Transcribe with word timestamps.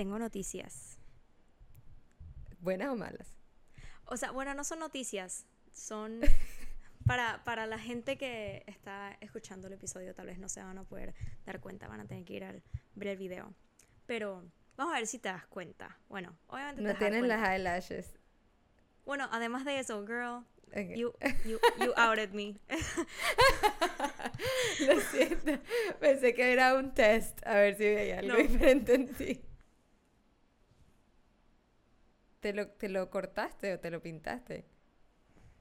tengo 0.00 0.18
noticias. 0.18 0.98
¿Buenas 2.60 2.88
o 2.88 2.96
malas? 2.96 3.36
O 4.06 4.16
sea, 4.16 4.30
bueno, 4.30 4.54
no 4.54 4.64
son 4.64 4.78
noticias, 4.78 5.44
son 5.74 6.22
para, 7.06 7.44
para 7.44 7.66
la 7.66 7.78
gente 7.78 8.16
que 8.16 8.64
está 8.66 9.18
escuchando 9.20 9.66
el 9.66 9.74
episodio, 9.74 10.14
tal 10.14 10.24
vez 10.24 10.38
no 10.38 10.48
se 10.48 10.62
van 10.62 10.78
a 10.78 10.84
poder 10.84 11.14
dar 11.44 11.60
cuenta, 11.60 11.86
van 11.86 12.00
a 12.00 12.06
tener 12.06 12.24
que 12.24 12.32
ir 12.32 12.44
a 12.44 12.54
ver 12.94 13.08
el 13.08 13.18
video. 13.18 13.52
Pero 14.06 14.50
vamos 14.78 14.94
a 14.94 14.96
ver 14.96 15.06
si 15.06 15.18
te 15.18 15.28
das 15.28 15.46
cuenta. 15.46 15.98
Bueno, 16.08 16.34
obviamente... 16.46 16.82
No 16.82 16.96
tienen 16.96 17.28
las 17.28 17.46
eyelashes. 17.46 18.18
Bueno, 19.04 19.28
además 19.30 19.66
de 19.66 19.80
eso, 19.80 20.06
girl, 20.06 20.46
You, 20.96 21.12
you, 21.44 21.58
you 21.78 21.92
outed 21.96 22.32
me. 22.32 22.56
Lo 24.86 25.00
siento. 25.00 25.58
Pensé 25.98 26.32
que 26.32 26.52
era 26.52 26.74
un 26.74 26.94
test. 26.94 27.44
A 27.44 27.54
ver 27.54 27.76
si 27.76 27.82
veía 27.82 28.20
algo 28.20 28.36
diferente 28.36 28.94
en 28.94 29.08
ti. 29.08 29.49
¿Te 32.40 32.52
lo, 32.52 32.68
¿Te 32.68 32.88
lo 32.88 33.10
cortaste 33.10 33.74
o 33.74 33.80
te 33.80 33.90
lo 33.90 34.00
pintaste? 34.00 34.64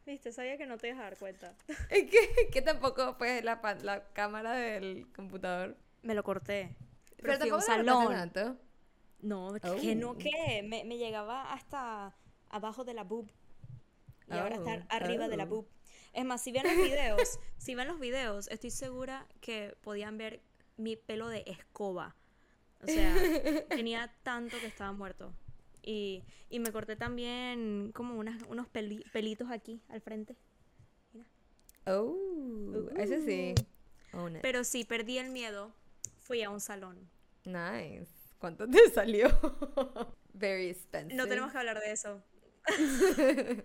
Viste, 0.05 0.31
sabía 0.31 0.57
que 0.57 0.65
no 0.65 0.77
te 0.77 0.88
ibas 0.88 0.99
a 0.99 1.03
dar 1.03 1.17
cuenta. 1.17 1.53
¿Es 1.89 2.09
que, 2.09 2.49
que 2.52 2.61
tampoco 2.61 3.13
fue 3.15 3.41
la, 3.41 3.59
la 3.83 4.11
cámara 4.13 4.53
del 4.53 5.07
computador? 5.13 5.77
Me 6.02 6.15
lo 6.15 6.23
corté. 6.23 6.75
Pero, 7.17 7.38
Pero 7.38 7.39
tampoco 7.39 7.55
un 7.57 7.61
salón. 7.61 8.31
No, 9.21 9.53
que 9.81 9.95
no, 9.95 10.11
oh. 10.11 10.17
que 10.17 10.63
me, 10.63 10.85
me 10.85 10.97
llegaba 10.97 11.52
hasta 11.52 12.15
abajo 12.49 12.85
de 12.85 12.93
la 12.93 13.03
boob 13.03 13.30
y 14.30 14.38
ahora 14.38 14.59
oh, 14.59 14.85
arriba 14.89 15.27
de 15.27 15.38
la 15.38 15.45
boob. 15.45 15.67
Es 16.13 16.25
más, 16.25 16.41
si 16.41 16.52
ven 16.52 16.63
los 16.63 16.75
videos, 16.75 17.39
si 17.57 17.75
ven 17.75 17.88
los 17.88 17.99
videos, 17.99 18.47
estoy 18.49 18.71
segura 18.71 19.27
que 19.41 19.75
podían 19.81 20.17
ver 20.17 20.41
mi 20.77 20.95
pelo 20.95 21.27
de 21.27 21.43
escoba. 21.47 22.16
O 22.81 22.88
sea, 22.88 23.13
tenía 23.69 24.13
tanto 24.23 24.57
que 24.59 24.67
estaba 24.67 24.91
muerto. 24.91 25.33
Y, 25.91 26.23
y 26.52 26.59
me 26.59 26.71
corté 26.71 26.95
también 26.95 27.91
como 27.95 28.14
unas, 28.14 28.44
unos 28.44 28.67
pelitos 28.67 29.50
aquí 29.50 29.81
al 29.89 30.02
frente. 30.02 30.38
Mira. 31.14 31.27
Oh, 31.88 32.16
ese 32.95 33.25
sí. 33.25 33.55
Uh. 34.14 34.30
Pero 34.39 34.64
sí, 34.64 34.86
perdí 34.86 35.17
el 35.17 35.31
miedo. 35.31 35.73
Fui 36.22 36.44
a 36.44 36.52
un 36.52 36.59
salón. 36.59 37.09
Nice. 37.44 38.11
¿Cuánto 38.38 38.69
te 38.69 38.88
salió? 38.94 39.30
Very 40.33 40.69
expensive. 40.69 41.16
No 41.16 41.27
tenemos 41.27 41.52
que 41.52 41.58
hablar 41.58 41.80
de 41.80 41.92
eso. 41.92 42.23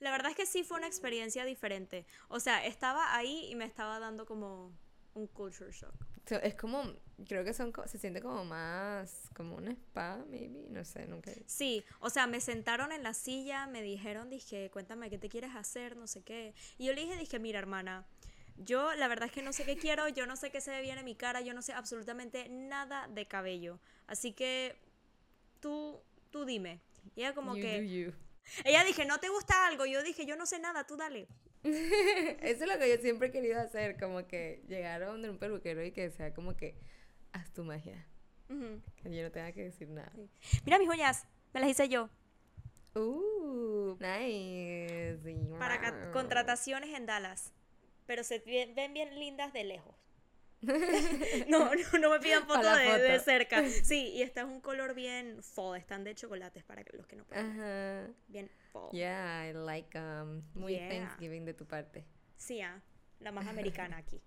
La 0.00 0.10
verdad 0.10 0.32
es 0.32 0.36
que 0.36 0.44
sí 0.44 0.64
fue 0.64 0.76
una 0.76 0.88
experiencia 0.88 1.46
diferente. 1.46 2.04
O 2.28 2.38
sea, 2.38 2.66
estaba 2.66 3.16
ahí 3.16 3.46
y 3.50 3.54
me 3.54 3.64
estaba 3.64 3.98
dando 3.98 4.26
como 4.26 4.76
un 5.14 5.26
culture 5.28 5.72
shock. 5.72 5.94
es 6.42 6.54
como, 6.54 6.82
creo 7.26 7.44
que 7.44 7.54
son, 7.54 7.72
se 7.86 7.98
siente 7.98 8.20
como 8.20 8.44
más, 8.44 9.30
como 9.34 9.56
un 9.56 9.68
spa, 9.68 10.24
maybe, 10.28 10.66
no 10.70 10.84
sé, 10.84 11.06
nunca. 11.06 11.32
Sí, 11.46 11.84
o 12.00 12.10
sea, 12.10 12.26
me 12.26 12.40
sentaron 12.40 12.92
en 12.92 13.02
la 13.02 13.14
silla, 13.14 13.66
me 13.66 13.82
dijeron, 13.82 14.30
dije, 14.30 14.70
cuéntame 14.72 15.10
qué 15.10 15.18
te 15.18 15.28
quieres 15.28 15.54
hacer, 15.54 15.96
no 15.96 16.06
sé 16.06 16.22
qué. 16.22 16.54
Y 16.78 16.86
yo 16.86 16.92
le 16.92 17.02
dije, 17.02 17.16
dije, 17.16 17.38
mira, 17.38 17.58
hermana, 17.58 18.06
yo 18.56 18.94
la 18.94 19.08
verdad 19.08 19.26
es 19.26 19.32
que 19.32 19.42
no 19.42 19.52
sé 19.52 19.64
qué 19.64 19.76
quiero, 19.76 20.08
yo 20.08 20.26
no 20.26 20.36
sé 20.36 20.50
qué 20.50 20.60
se 20.60 20.70
ve 20.70 20.82
bien 20.82 20.98
en 20.98 21.04
mi 21.04 21.14
cara, 21.14 21.40
yo 21.40 21.54
no 21.54 21.62
sé 21.62 21.72
absolutamente 21.72 22.48
nada 22.48 23.08
de 23.08 23.26
cabello. 23.26 23.80
Así 24.06 24.32
que 24.32 24.76
tú, 25.60 26.00
tú 26.30 26.44
dime. 26.44 26.80
Y 27.14 27.20
ella 27.20 27.34
como 27.34 27.54
que... 27.54 28.12
Ella 28.64 28.84
dije, 28.84 29.04
¿no 29.04 29.20
te 29.20 29.28
gusta 29.28 29.66
algo? 29.66 29.86
Yo 29.86 30.02
dije, 30.02 30.26
yo 30.26 30.36
no 30.36 30.46
sé 30.46 30.58
nada, 30.58 30.84
tú 30.84 30.96
dale. 30.96 31.28
Eso 31.62 32.64
es 32.64 32.68
lo 32.68 32.78
que 32.78 32.90
yo 32.90 33.00
siempre 33.00 33.28
he 33.28 33.30
querido 33.30 33.60
hacer, 33.60 33.96
como 33.98 34.26
que 34.26 34.62
llegar 34.68 35.02
a 35.02 35.06
donde 35.06 35.30
un 35.30 35.38
peluquero 35.38 35.84
y 35.84 35.92
que 35.92 36.10
sea 36.10 36.34
como 36.34 36.56
que, 36.56 36.74
haz 37.32 37.52
tu 37.52 37.64
magia. 37.64 38.06
Que 38.96 39.14
yo 39.14 39.22
no 39.22 39.30
tenga 39.30 39.52
que 39.52 39.64
decir 39.64 39.88
nada. 39.88 40.12
Mira 40.64 40.78
mis 40.78 40.88
uñas, 40.88 41.26
me 41.54 41.60
las 41.60 41.70
hice 41.70 41.88
yo. 41.88 42.10
Uh, 42.94 43.96
nice. 43.98 45.18
Para 45.58 46.10
contrataciones 46.12 46.90
en 46.94 47.06
Dallas. 47.06 47.52
Pero 48.06 48.24
se 48.24 48.40
ven 48.40 48.92
bien 48.92 49.18
lindas 49.18 49.52
de 49.52 49.64
lejos. 49.64 49.94
no, 51.48 51.70
no, 51.98 52.10
me 52.10 52.20
pidan 52.20 52.42
fotos 52.46 52.78
de, 52.78 53.18
cerca. 53.20 53.68
Sí, 53.84 54.10
y 54.14 54.22
este 54.22 54.40
es 54.40 54.46
un 54.46 54.60
color 54.60 54.94
bien 54.94 55.42
fall. 55.42 55.78
Están 55.78 56.04
de 56.04 56.14
chocolates 56.14 56.62
para 56.64 56.84
los 56.92 57.06
que 57.06 57.16
no 57.16 57.24
pueden. 57.24 58.14
Bien 58.28 58.50
fall. 58.72 58.90
Yeah, 58.92 59.48
I 59.48 59.52
like 59.54 59.98
um, 59.98 60.42
muy 60.54 60.76
Thanksgiving 60.76 61.44
de 61.44 61.54
tu 61.54 61.66
parte. 61.66 62.04
Sí, 62.36 62.60
ah, 62.60 62.80
la 63.20 63.32
más 63.32 63.46
americana 63.46 63.96
aquí. 63.96 64.20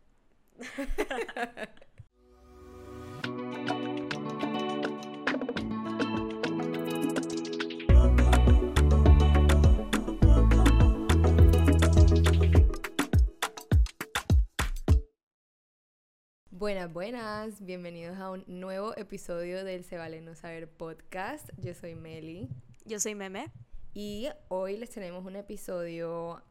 Buenas, 16.66 16.92
buenas, 16.92 17.64
bienvenidos 17.64 18.18
a 18.18 18.32
un 18.32 18.44
nuevo 18.48 18.98
episodio 18.98 19.64
del 19.64 19.84
Se 19.84 20.00
Vale 20.00 20.20
No 20.22 20.34
Saber 20.34 20.68
podcast. 20.68 21.48
Yo 21.58 21.76
soy 21.76 21.94
Meli. 21.94 22.50
Yo 22.86 23.00
soy 23.00 23.14
Meme. 23.14 23.52
Y 23.94 24.30
hoy 24.48 24.76
les 24.78 24.90
tenemos 24.90 25.24
un 25.26 25.36
episodio 25.36 26.42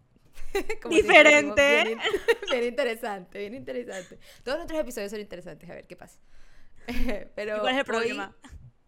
diferente. 0.89 1.97
bien, 2.49 2.63
interesante, 2.63 3.41
bien 3.41 3.55
interesante. 3.55 4.21
Todos 4.45 4.59
nuestros 4.59 4.81
episodios 4.83 5.11
son 5.11 5.19
interesantes, 5.19 5.69
a 5.69 5.75
ver 5.75 5.89
qué 5.89 5.97
pasa. 5.97 6.21
Pero 7.35 7.59
¿Cuál 7.59 7.73
es 7.73 7.79
el 7.81 7.85
problema? 7.85 8.37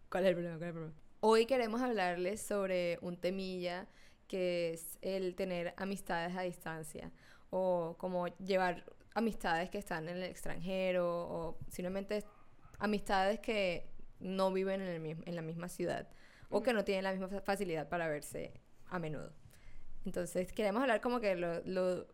¿Cuál 0.09 0.23
es 0.23 0.29
el 0.29 0.35
problema? 0.35 0.57
¿Cuál 0.57 0.63
es 0.63 0.67
el 0.69 0.73
problema? 0.75 0.93
Hoy 1.19 1.45
queremos 1.45 1.81
hablarles 1.81 2.41
sobre 2.41 2.99
un 3.01 3.17
temilla 3.17 3.89
que 4.29 4.71
es 4.71 4.97
el 5.01 5.35
tener 5.35 5.73
amistades 5.75 6.37
a 6.37 6.43
distancia 6.43 7.11
o 7.49 7.97
como 7.97 8.27
llevar 8.37 8.85
amistades 9.17 9.71
que 9.71 9.79
están 9.79 10.07
en 10.09 10.17
el 10.17 10.23
extranjero 10.23 11.07
o 11.07 11.57
simplemente 11.69 12.23
amistades 12.77 13.39
que 13.39 13.89
no 14.19 14.53
viven 14.53 14.79
en, 14.81 14.87
el 14.89 15.23
en 15.25 15.35
la 15.35 15.41
misma 15.41 15.69
ciudad 15.69 16.07
o 16.49 16.61
que 16.61 16.71
no 16.71 16.83
tienen 16.83 17.03
la 17.03 17.11
misma 17.11 17.27
facilidad 17.41 17.89
para 17.89 18.07
verse 18.07 18.61
a 18.89 18.99
menudo. 18.99 19.33
Entonces, 20.05 20.51
queremos 20.53 20.83
hablar 20.83 21.01
como 21.01 21.19
que 21.19 21.35
lo, 21.35 21.61
lo 21.65 22.05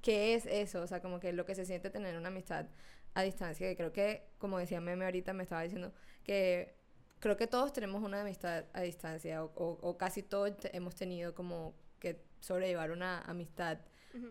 qué 0.00 0.34
es 0.34 0.46
eso, 0.46 0.80
o 0.80 0.86
sea, 0.86 1.02
como 1.02 1.18
que 1.18 1.32
lo 1.32 1.44
que 1.44 1.56
se 1.56 1.66
siente 1.66 1.90
tener 1.90 2.16
una 2.16 2.28
amistad 2.28 2.66
a 3.14 3.22
distancia, 3.22 3.68
que 3.68 3.76
creo 3.76 3.92
que, 3.92 4.30
como 4.38 4.58
decía 4.58 4.80
Meme 4.80 5.06
ahorita, 5.06 5.32
me 5.32 5.42
estaba 5.42 5.62
diciendo 5.62 5.92
que 6.22 6.76
creo 7.18 7.36
que 7.36 7.48
todos 7.48 7.72
tenemos 7.72 8.00
una 8.04 8.20
amistad 8.20 8.64
a 8.72 8.82
distancia 8.82 9.42
o, 9.42 9.50
o 9.56 9.98
casi 9.98 10.22
todos 10.22 10.52
hemos 10.72 10.94
tenido 10.94 11.34
como 11.34 11.74
que 11.98 12.22
sobrellevar 12.38 12.92
una 12.92 13.22
amistad 13.22 13.80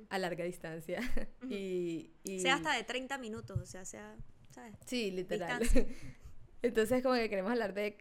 a 0.10 0.20
larga 0.20 0.44
distancia. 0.44 1.02
y, 1.50 2.12
Sea 2.24 2.56
hasta 2.56 2.76
de 2.76 2.84
30 2.84 3.18
minutos, 3.18 3.58
o 3.58 3.66
sea, 3.66 3.86
sea, 3.86 4.16
¿sabes? 4.50 4.76
Sí, 4.86 5.12
literal. 5.12 5.62
Entonces, 6.62 7.04
como 7.04 7.16
que 7.16 7.30
queremos 7.30 7.52
hablar 7.52 7.74
de, 7.74 7.98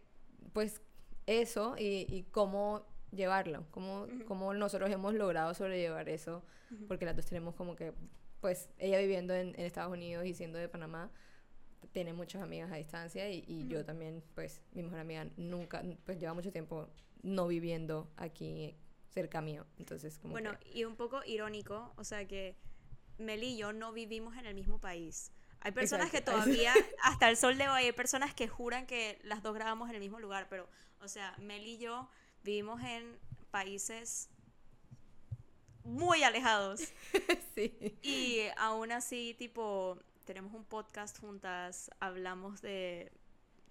pues, 0.52 0.80
eso 1.26 1.76
y, 1.78 2.06
y 2.08 2.24
cómo 2.30 2.86
llevarlo, 3.12 3.66
cómo, 3.70 4.06
cómo, 4.26 4.54
nosotros 4.54 4.90
hemos 4.90 5.14
logrado 5.14 5.54
sobrellevar 5.54 6.08
eso, 6.08 6.42
porque 6.88 7.04
las 7.04 7.16
dos 7.16 7.26
tenemos 7.26 7.54
como 7.54 7.76
que, 7.76 7.92
pues, 8.40 8.70
ella 8.78 8.98
viviendo 8.98 9.34
en, 9.34 9.48
en, 9.48 9.60
Estados 9.60 9.92
Unidos 9.92 10.24
y 10.26 10.34
siendo 10.34 10.58
de 10.58 10.68
Panamá, 10.68 11.10
tiene 11.92 12.12
muchas 12.12 12.42
amigas 12.42 12.70
a 12.72 12.76
distancia 12.76 13.30
y, 13.30 13.44
y 13.46 13.68
yo 13.68 13.84
también, 13.84 14.22
pues, 14.34 14.62
mi 14.72 14.82
mejor 14.82 15.00
amiga 15.00 15.28
nunca, 15.36 15.82
pues, 16.04 16.18
lleva 16.18 16.34
mucho 16.34 16.52
tiempo 16.52 16.88
no 17.22 17.46
viviendo 17.46 18.10
aquí 18.16 18.76
cerca 19.16 19.40
mío. 19.40 19.64
Entonces, 19.78 20.18
como 20.18 20.32
Bueno, 20.32 20.50
y 20.74 20.84
un 20.84 20.94
poco 20.94 21.22
irónico, 21.24 21.94
o 21.96 22.04
sea 22.04 22.28
que 22.28 22.54
Meli 23.16 23.54
y 23.54 23.56
yo 23.56 23.72
no 23.72 23.94
vivimos 23.94 24.36
en 24.36 24.44
el 24.44 24.54
mismo 24.54 24.78
país. 24.78 25.32
Hay 25.60 25.72
personas 25.72 26.10
que 26.10 26.20
todavía, 26.20 26.74
hasta 27.02 27.30
el 27.30 27.38
sol 27.38 27.56
de 27.56 27.66
hoy, 27.66 27.84
hay 27.84 27.92
personas 27.92 28.34
que 28.34 28.46
juran 28.46 28.86
que 28.86 29.18
las 29.22 29.42
dos 29.42 29.54
grabamos 29.54 29.88
en 29.88 29.94
el 29.94 30.02
mismo 30.02 30.20
lugar, 30.20 30.48
pero, 30.50 30.68
o 31.00 31.08
sea, 31.08 31.34
Meli 31.38 31.76
y 31.76 31.78
yo 31.78 32.10
vivimos 32.44 32.82
en 32.82 33.18
países 33.50 34.28
muy 35.82 36.22
alejados. 36.22 36.80
sí. 37.54 37.98
Y 38.02 38.40
aún 38.58 38.92
así, 38.92 39.34
tipo, 39.38 39.98
tenemos 40.26 40.52
un 40.52 40.66
podcast 40.66 41.18
juntas, 41.18 41.90
hablamos 42.00 42.60
de 42.60 43.10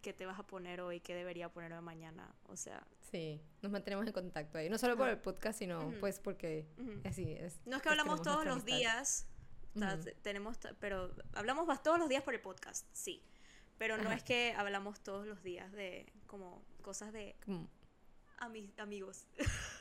qué 0.05 0.13
te 0.13 0.27
vas 0.27 0.37
a 0.37 0.45
poner 0.45 0.81
hoy, 0.81 0.99
qué 0.99 1.15
debería 1.15 1.49
poner 1.49 1.73
hoy 1.73 1.81
mañana, 1.81 2.31
o 2.43 2.55
sea. 2.55 2.85
Sí, 3.09 3.41
nos 3.63 3.71
mantenemos 3.71 4.05
en 4.05 4.13
contacto 4.13 4.59
ahí, 4.59 4.69
no 4.69 4.77
solo 4.77 4.95
por 4.95 5.09
el 5.09 5.17
podcast, 5.17 5.57
sino 5.57 5.91
pues 5.99 6.19
porque 6.19 6.67
así 7.03 7.31
es. 7.31 7.59
No 7.65 7.77
es 7.77 7.81
que 7.81 7.89
hablamos 7.89 8.21
todos 8.21 8.45
los 8.45 8.63
días, 8.65 9.27
tenemos, 10.21 10.59
pero 10.79 11.11
hablamos 11.33 11.81
todos 11.81 11.97
los 11.97 12.07
días 12.07 12.21
por 12.21 12.35
el 12.35 12.39
podcast, 12.39 12.85
sí, 12.93 13.23
pero 13.79 13.97
no 13.97 14.11
es 14.11 14.23
que 14.23 14.53
hablamos 14.55 15.01
todos 15.01 15.25
los 15.25 15.41
días 15.41 15.71
de 15.71 16.05
como 16.27 16.63
cosas 16.83 17.11
de 17.11 17.35
a 18.37 18.47
mis 18.47 18.77
amigos. 18.77 19.25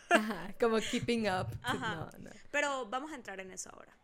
Ajá, 0.09 0.55
como 0.59 0.79
keeping 0.79 1.29
up. 1.29 1.49
Ajá. 1.63 2.11
Pero 2.51 2.87
vamos 2.87 3.13
a 3.13 3.17
entrar 3.17 3.41
en 3.41 3.51
eso 3.51 3.69
ahora. 3.75 3.95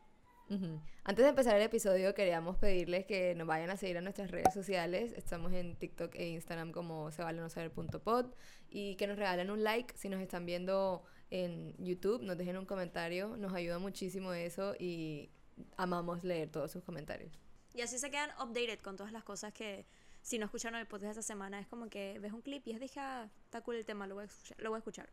Antes 1.04 1.24
de 1.24 1.28
empezar 1.28 1.54
el 1.54 1.62
episodio, 1.62 2.12
queríamos 2.12 2.56
pedirles 2.56 3.06
que 3.06 3.36
nos 3.36 3.46
vayan 3.46 3.70
a 3.70 3.76
seguir 3.76 3.98
a 3.98 4.00
nuestras 4.00 4.32
redes 4.32 4.52
sociales. 4.52 5.12
Estamos 5.12 5.52
en 5.52 5.76
TikTok 5.76 6.14
e 6.16 6.28
Instagram 6.28 6.72
como 6.72 7.12
se 7.12 7.22
vale 7.22 7.40
no 7.40 7.48
saber 7.48 7.70
punto 7.70 8.02
pod. 8.02 8.26
Y 8.68 8.96
que 8.96 9.06
nos 9.06 9.16
regalen 9.16 9.50
un 9.50 9.62
like 9.62 9.94
si 9.96 10.08
nos 10.08 10.20
están 10.20 10.46
viendo 10.46 11.04
en 11.30 11.76
YouTube. 11.78 12.22
Nos 12.22 12.36
dejen 12.36 12.56
un 12.56 12.66
comentario. 12.66 13.36
Nos 13.36 13.52
ayuda 13.54 13.78
muchísimo 13.78 14.32
eso 14.32 14.74
y 14.78 15.30
amamos 15.76 16.24
leer 16.24 16.50
todos 16.50 16.72
sus 16.72 16.82
comentarios. 16.82 17.32
Y 17.72 17.82
así 17.82 17.98
se 18.00 18.10
quedan 18.10 18.30
updated 18.42 18.80
con 18.80 18.96
todas 18.96 19.12
las 19.12 19.22
cosas 19.22 19.52
que, 19.52 19.86
si 20.20 20.38
no 20.38 20.46
escucharon 20.46 20.80
el 20.80 20.86
podcast 20.88 21.14
de 21.14 21.20
esta 21.20 21.22
semana, 21.22 21.60
es 21.60 21.68
como 21.68 21.88
que 21.88 22.18
ves 22.18 22.32
un 22.32 22.42
clip 22.42 22.66
y 22.66 22.72
es 22.72 22.80
dije, 22.80 22.98
ah, 22.98 23.30
está 23.44 23.60
cool 23.60 23.76
el 23.76 23.86
tema, 23.86 24.08
lo 24.08 24.16
voy 24.16 24.22
a 24.22 24.26
escuchar. 24.26 24.56
Lo 24.60 24.70
voy 24.70 24.78
a 24.78 24.80
escuchar. 24.80 25.08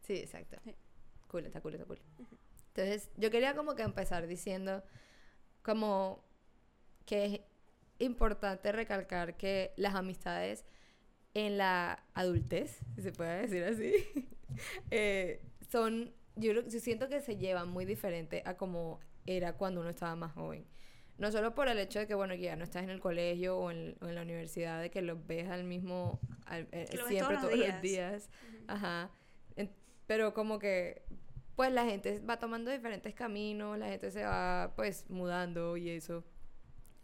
Sí, 0.00 0.14
exacto. 0.14 0.56
Cool, 1.28 1.46
está 1.46 1.60
cool, 1.60 1.74
está 1.74 1.86
cool. 1.86 2.00
Entonces, 2.74 3.10
yo 3.16 3.30
quería 3.30 3.54
como 3.54 3.74
que 3.74 3.82
empezar 3.82 4.26
diciendo 4.26 4.82
como 5.62 6.24
que 7.04 7.24
es 7.24 7.40
importante 7.98 8.72
recalcar 8.72 9.36
que 9.36 9.72
las 9.76 9.94
amistades 9.94 10.64
en 11.34 11.58
la 11.58 12.04
adultez, 12.14 12.80
si 12.94 13.02
se 13.02 13.12
puede 13.12 13.42
decir 13.42 13.64
así, 13.64 13.92
eh, 14.90 15.42
son, 15.68 16.12
yo, 16.36 16.52
yo 16.52 16.80
siento 16.80 17.08
que 17.08 17.20
se 17.20 17.36
llevan 17.36 17.68
muy 17.68 17.84
diferente 17.84 18.42
a 18.46 18.56
como 18.56 19.00
era 19.26 19.54
cuando 19.54 19.80
uno 19.80 19.90
estaba 19.90 20.16
más 20.16 20.32
joven. 20.32 20.64
No 21.18 21.30
solo 21.30 21.54
por 21.54 21.68
el 21.68 21.78
hecho 21.78 21.98
de 21.98 22.06
que, 22.06 22.14
bueno, 22.14 22.34
ya 22.34 22.56
no 22.56 22.64
estás 22.64 22.82
en 22.82 22.90
el 22.90 22.98
colegio 22.98 23.58
o 23.58 23.70
en, 23.70 23.94
la 24.00 24.22
universidad, 24.22 24.80
de 24.80 24.90
que 24.90 25.02
los 25.02 25.26
ves 25.26 25.50
al 25.50 25.64
mismo, 25.64 26.18
eh, 26.50 26.86
siempre 27.08 27.36
todos, 27.36 27.54
los 27.54 27.82
días. 27.82 28.30
Ajá. 28.66 29.10
pero 30.06 30.32
como 30.32 30.58
que 30.58 31.02
pues 31.60 31.74
la 31.74 31.84
gente 31.84 32.20
va 32.20 32.38
tomando 32.38 32.70
diferentes 32.70 33.14
caminos, 33.14 33.76
la 33.76 33.88
gente 33.88 34.10
se 34.10 34.24
va 34.24 34.72
pues 34.76 35.04
mudando 35.10 35.76
y 35.76 35.90
eso. 35.90 36.24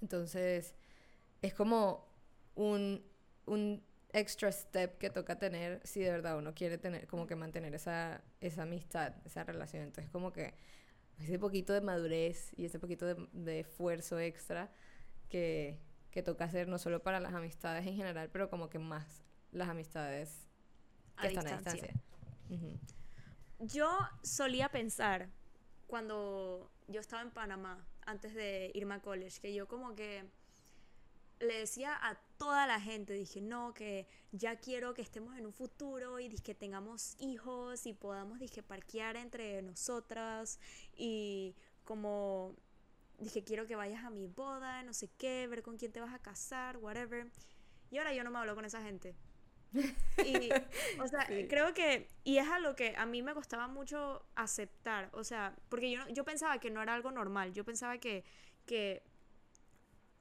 Entonces, 0.01 0.75
es 1.43 1.53
como 1.53 2.09
un, 2.55 3.05
un 3.45 3.85
extra 4.15 4.51
step 4.51 4.97
que 4.97 5.11
toca 5.11 5.39
tener 5.39 5.83
si 5.85 6.01
de 6.01 6.11
verdad 6.11 6.39
uno 6.39 6.55
quiere 6.55 6.79
tener, 6.79 7.07
como 7.07 7.27
que 7.27 7.37
mantener 7.37 7.75
esa, 7.75 8.23
esa 8.41 8.63
amistad, 8.63 9.13
esa 9.27 9.45
relación. 9.45 9.83
Entonces, 9.83 10.11
como 10.11 10.33
que 10.33 10.55
ese 11.19 11.39
poquito 11.39 11.75
de 11.75 11.83
madurez 11.83 12.55
y 12.57 12.65
ese 12.65 12.79
poquito 12.79 13.15
de, 13.15 13.61
esfuerzo 13.61 14.19
extra 14.19 14.73
que, 15.29 15.79
que, 16.11 16.23
toca 16.23 16.47
hacer 16.47 16.67
no 16.67 16.79
solo 16.79 17.03
para 17.03 17.21
las 17.21 17.35
amistades 17.35 17.87
en 17.87 17.95
general, 17.95 18.31
pero 18.33 18.49
como 18.49 18.71
que 18.71 18.79
más 18.79 19.23
las 19.53 19.69
amistades 19.69 20.49
que 21.21 21.27
están 21.27 21.47
a 21.47 21.57
distancia. 21.57 21.93
Yo 23.59 23.89
solía 24.23 24.69
pensar 24.69 25.31
cuando 25.87 26.71
yo 26.89 27.01
estaba 27.01 27.23
en 27.23 27.31
Panamá, 27.31 27.87
antes 28.05 28.35
de 28.35 28.71
irme 28.75 28.95
a 28.95 29.01
college, 29.01 29.41
que 29.41 29.55
yo 29.55 29.67
como 29.67 29.95
que 29.95 30.25
le 31.41 31.59
decía 31.61 31.97
a 32.01 32.17
toda 32.39 32.67
la 32.67 32.81
gente, 32.81 33.15
dije, 33.15 33.41
no, 33.41 33.73
que 33.73 34.07
ya 34.33 34.57
quiero 34.57 34.95
que 34.95 35.03
estemos 35.03 35.37
en 35.37 35.47
un 35.47 35.53
futuro 35.53 36.19
y 36.21 36.29
que 36.29 36.55
tengamos 36.55 37.17
hijos 37.19 37.87
y 37.87 37.95
podamos, 37.95 38.41
dije, 38.41 38.63
parquear 38.63 39.17
entre 39.17 39.63
nosotras 39.63 40.59
y 40.95 41.55
como, 41.85 42.55
dije, 43.19 43.43
quiero 43.43 43.67
que 43.67 43.77
vayas 43.77 44.05
a 44.05 44.11
mi 44.11 44.27
boda, 44.27 44.83
no 44.83 44.93
sé 44.93 45.09
qué, 45.17 45.47
ver 45.47 45.63
con 45.63 45.79
quién 45.79 45.93
te 45.93 46.01
vas 46.01 46.15
a 46.15 46.19
casar, 46.19 46.77
whatever. 46.79 47.31
Y 47.91 47.99
ahora 47.99 48.13
yo 48.13 48.23
no 48.25 48.31
me 48.31 48.39
hablo 48.39 48.55
con 48.55 48.65
esa 48.65 48.83
gente. 48.83 49.15
Y, 49.73 50.51
o 51.01 51.09
sea, 51.09 51.27
creo 51.49 51.75
que, 51.75 52.09
y 52.25 52.39
es 52.39 52.49
algo 52.49 52.75
que 52.75 52.95
a 52.97 53.07
mí 53.07 53.23
me 53.23 53.35
costaba 53.35 53.69
mucho 53.69 54.25
aceptar, 54.35 55.11
o 55.13 55.25
sea, 55.25 55.55
porque 55.69 55.91
yo, 55.91 56.01
yo 56.09 56.25
pensaba 56.25 56.59
que 56.59 56.71
no 56.71 56.83
era 56.83 56.95
algo 56.95 57.11
normal, 57.11 57.53
yo 57.53 57.65
pensaba 57.65 57.99
que, 57.99 58.25
que 58.65 59.03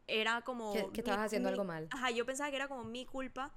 era 0.08 0.42
como... 0.42 0.74
Que, 0.92 1.02
estabas 1.02 1.26
haciendo 1.26 1.50
algo 1.50 1.64
mal. 1.64 1.88
Ajá, 1.92 2.12
yo 2.12 2.26
pensaba 2.26 2.50
que 2.50 2.58
era 2.58 2.68
como 2.68 2.84
mi 2.84 3.06
culpa 3.06 3.54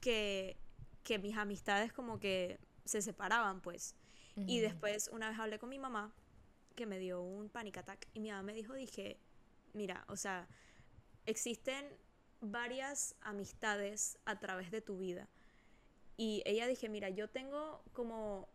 que, 0.00 0.56
que 1.02 1.18
mis 1.18 1.36
amistades 1.36 1.92
como 1.92 2.18
que 2.18 2.58
se 2.84 3.02
separaban, 3.02 3.60
pues. 3.60 3.94
Y 4.36 4.58
después, 4.58 5.08
una 5.12 5.28
vez 5.28 5.38
hablé 5.38 5.60
con 5.60 5.68
mi 5.68 5.78
mamá, 5.78 6.12
que 6.74 6.86
me 6.86 6.98
dio 6.98 7.22
un 7.22 7.48
panic 7.48 7.76
attack, 7.76 8.08
y 8.14 8.20
mi 8.20 8.30
mamá 8.30 8.42
me 8.42 8.52
dijo, 8.52 8.74
dije, 8.74 9.20
mira, 9.74 10.04
o 10.08 10.16
sea, 10.16 10.48
existen 11.24 11.86
varias 12.50 13.14
amistades 13.20 14.18
a 14.24 14.38
través 14.38 14.70
de 14.70 14.80
tu 14.80 14.98
vida. 14.98 15.28
Y 16.16 16.42
ella 16.46 16.66
dije, 16.66 16.88
mira, 16.88 17.08
yo 17.08 17.28
tengo 17.28 17.82
como 17.92 18.48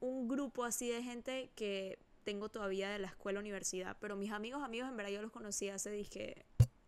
un 0.00 0.28
grupo 0.28 0.64
así 0.64 0.88
de 0.88 1.02
gente 1.02 1.50
que 1.54 1.98
tengo 2.24 2.48
todavía 2.48 2.90
de 2.90 2.98
la 2.98 3.08
escuela 3.08 3.40
universidad, 3.40 3.96
pero 4.00 4.16
mis 4.16 4.30
amigos, 4.30 4.62
amigos, 4.62 4.88
en 4.88 4.96
verdad 4.96 5.12
yo 5.12 5.22
los 5.22 5.32
conocí 5.32 5.68
hace, 5.68 5.90
dije, 5.90 6.44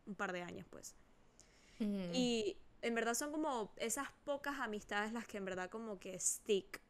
un 0.06 0.14
par 0.14 0.32
de 0.32 0.42
años, 0.42 0.66
pues. 0.70 0.94
Y 2.12 2.56
en 2.80 2.94
verdad 2.94 3.14
son 3.14 3.32
como 3.32 3.72
esas 3.76 4.08
pocas 4.24 4.60
amistades 4.60 5.12
las 5.12 5.26
que 5.26 5.38
en 5.38 5.44
verdad 5.44 5.68
como 5.68 5.98
que 5.98 6.18
stick. 6.20 6.80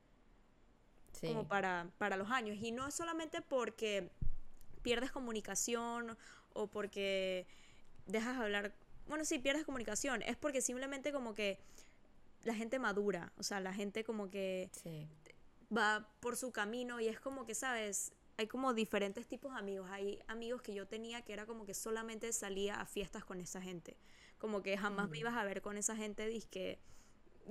Como 1.21 1.47
para, 1.47 1.89
para 1.99 2.17
los 2.17 2.31
años. 2.31 2.59
Y 2.61 2.73
no 2.73 2.89
es 2.89 2.95
solamente 2.95 3.41
porque 3.41 4.11
pierdes 4.83 5.13
comunicación 5.13 6.19
o 6.53 6.67
porque 6.67 7.47
dejas 8.07 8.37
hablar 8.37 8.75
bueno, 9.07 9.25
sí, 9.25 9.39
pierdes 9.39 9.65
comunicación, 9.65 10.23
es 10.23 10.37
porque 10.37 10.61
simplemente 10.61 11.13
como 11.13 11.35
que 11.35 11.59
la 12.45 12.55
gente 12.55 12.79
madura, 12.79 13.33
o 13.37 13.43
sea, 13.43 13.61
la 13.61 13.73
gente 13.73 14.05
como 14.05 14.31
que 14.31 14.71
va 15.77 16.09
por 16.21 16.37
su 16.37 16.53
camino 16.53 17.01
y 17.01 17.09
es 17.09 17.21
como 17.21 17.47
que, 17.47 17.55
¿sabes? 17.55 18.13
Hay 18.37 18.47
como 18.47 18.75
diferentes 18.75 19.27
tipos 19.27 19.53
de 19.53 19.59
amigos. 19.59 19.89
Hay 19.91 20.19
amigos 20.27 20.63
que 20.63 20.75
yo 20.75 20.87
tenía 20.87 21.23
que 21.23 21.33
era 21.33 21.47
como 21.47 21.67
que 21.67 21.75
solamente 21.75 22.33
salía 22.33 22.81
a 22.81 22.87
fiestas 22.87 23.25
con 23.25 23.41
esa 23.41 23.61
gente. 23.61 23.97
Como 24.39 24.63
que 24.63 24.77
jamás 24.77 25.09
me 25.09 25.19
mm. 25.19 25.21
ibas 25.21 25.37
a 25.37 25.45
ver 25.45 25.63
con 25.63 25.77
esa 25.77 25.95
gente, 25.95 26.27
dizque 26.27 26.81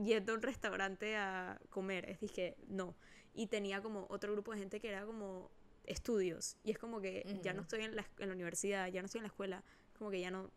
yendo 0.01 0.33
a 0.33 0.35
un 0.35 0.41
restaurante 0.41 1.15
a 1.15 1.59
comer. 1.69 2.09
Es 2.09 2.19
dije, 2.19 2.57
no. 2.67 2.95
Y 3.33 3.47
tenía 3.47 3.81
como 3.81 4.07
otro 4.09 4.33
grupo 4.33 4.51
de 4.51 4.59
gente 4.59 4.79
que 4.79 4.89
era 4.89 5.05
como 5.05 5.51
estudios. 5.85 6.57
Y 6.63 6.71
es 6.71 6.77
como 6.77 6.99
que 6.99 7.39
ya 7.43 7.53
no 7.53 7.61
estoy 7.61 7.83
en 7.83 7.95
la, 7.95 8.05
en 8.17 8.27
la 8.27 8.33
universidad, 8.33 8.87
ya 8.87 9.01
no 9.01 9.05
estoy 9.05 9.19
en 9.19 9.23
la 9.23 9.29
escuela. 9.29 9.63
Como 9.97 10.09
que 10.09 10.19
ya 10.19 10.31
no, 10.31 10.51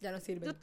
ya 0.00 0.12
no 0.12 0.20
sirve. 0.20 0.54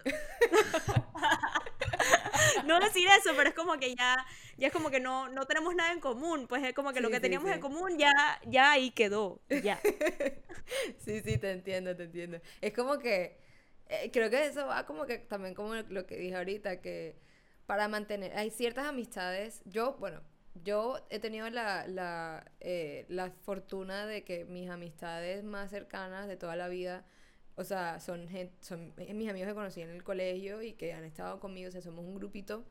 no 2.66 2.80
decir 2.80 3.08
eso, 3.20 3.32
pero 3.36 3.50
es 3.50 3.56
como 3.56 3.78
que 3.78 3.96
ya, 3.96 4.26
ya 4.58 4.68
es 4.68 4.74
como 4.74 4.90
que 4.90 5.00
no, 5.00 5.30
no 5.30 5.46
tenemos 5.46 5.76
nada 5.76 5.92
en 5.92 6.00
común. 6.00 6.48
Pues 6.48 6.64
es 6.64 6.74
como 6.74 6.94
que 6.94 7.02
lo 7.02 7.10
que 7.10 7.20
teníamos 7.20 7.52
en 7.52 7.60
común 7.60 7.98
ya, 7.98 8.14
ya 8.46 8.72
ahí 8.72 8.92
quedó. 8.92 9.42
Ya. 9.64 9.80
sí, 10.98 11.22
sí, 11.22 11.38
te 11.38 11.52
entiendo, 11.52 11.96
te 11.96 12.04
entiendo. 12.04 12.40
Es 12.62 12.74
como 12.74 13.00
que 13.00 13.38
eh, 13.88 14.10
creo 14.12 14.30
que 14.30 14.46
eso 14.46 14.68
va 14.68 14.86
como 14.86 15.06
que 15.06 15.20
también 15.20 15.54
como 15.54 15.76
lo 15.76 16.06
que 16.06 16.18
dije 16.18 16.36
ahorita, 16.36 16.82
que 16.82 17.16
para 17.66 17.88
mantener, 17.88 18.38
hay 18.38 18.52
ciertas 18.52 18.86
amistades, 18.86 19.62
yo, 19.66 19.94
bueno, 19.94 20.22
yo 20.64 21.06
he 21.10 21.20
tenido 21.20 21.50
la, 21.50 21.88
la, 21.88 22.52
eh, 22.60 23.06
la 23.10 23.32
fortuna 23.32 24.06
de 24.06 24.24
que 24.24 24.46
mis 24.46 24.70
amistades 24.70 25.44
más 25.44 25.72
cercanas 25.72 26.28
de 26.28 26.38
toda 26.38 26.56
la 26.56 26.68
vida 26.68 27.06
o 27.56 27.64
sea, 27.64 28.00
son, 28.00 28.28
son 28.60 28.94
mis 28.98 29.30
amigos 29.30 29.50
que 29.50 29.56
conocí 29.56 29.82
en 29.82 29.90
el 29.90 30.04
colegio 30.04 30.62
y 30.62 30.74
que 30.74 30.94
han 30.94 31.04
estado 31.04 31.40
conmigo, 31.40 31.70
o 31.70 31.72
sea, 31.72 31.82
somos 31.82 32.04
un 32.06 32.16
grupito 32.16 32.66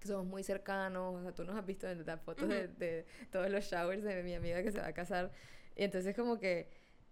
que 0.00 0.08
somos 0.08 0.26
muy 0.26 0.42
cercanos, 0.42 1.14
o 1.14 1.22
sea, 1.22 1.32
tú 1.32 1.44
nos 1.44 1.56
has 1.56 1.64
visto 1.64 1.88
en 1.88 2.04
las 2.04 2.20
fotos 2.20 2.48
de, 2.48 2.68
de, 2.68 3.06
todos 3.30 3.48
los 3.50 3.64
showers 3.64 4.02
de 4.02 4.22
mi 4.22 4.34
amiga 4.34 4.62
que 4.62 4.72
se 4.72 4.80
va 4.80 4.88
a 4.88 4.92
casar, 4.92 5.30
y 5.76 5.84
entonces 5.84 6.16
como 6.16 6.38
que 6.38 6.68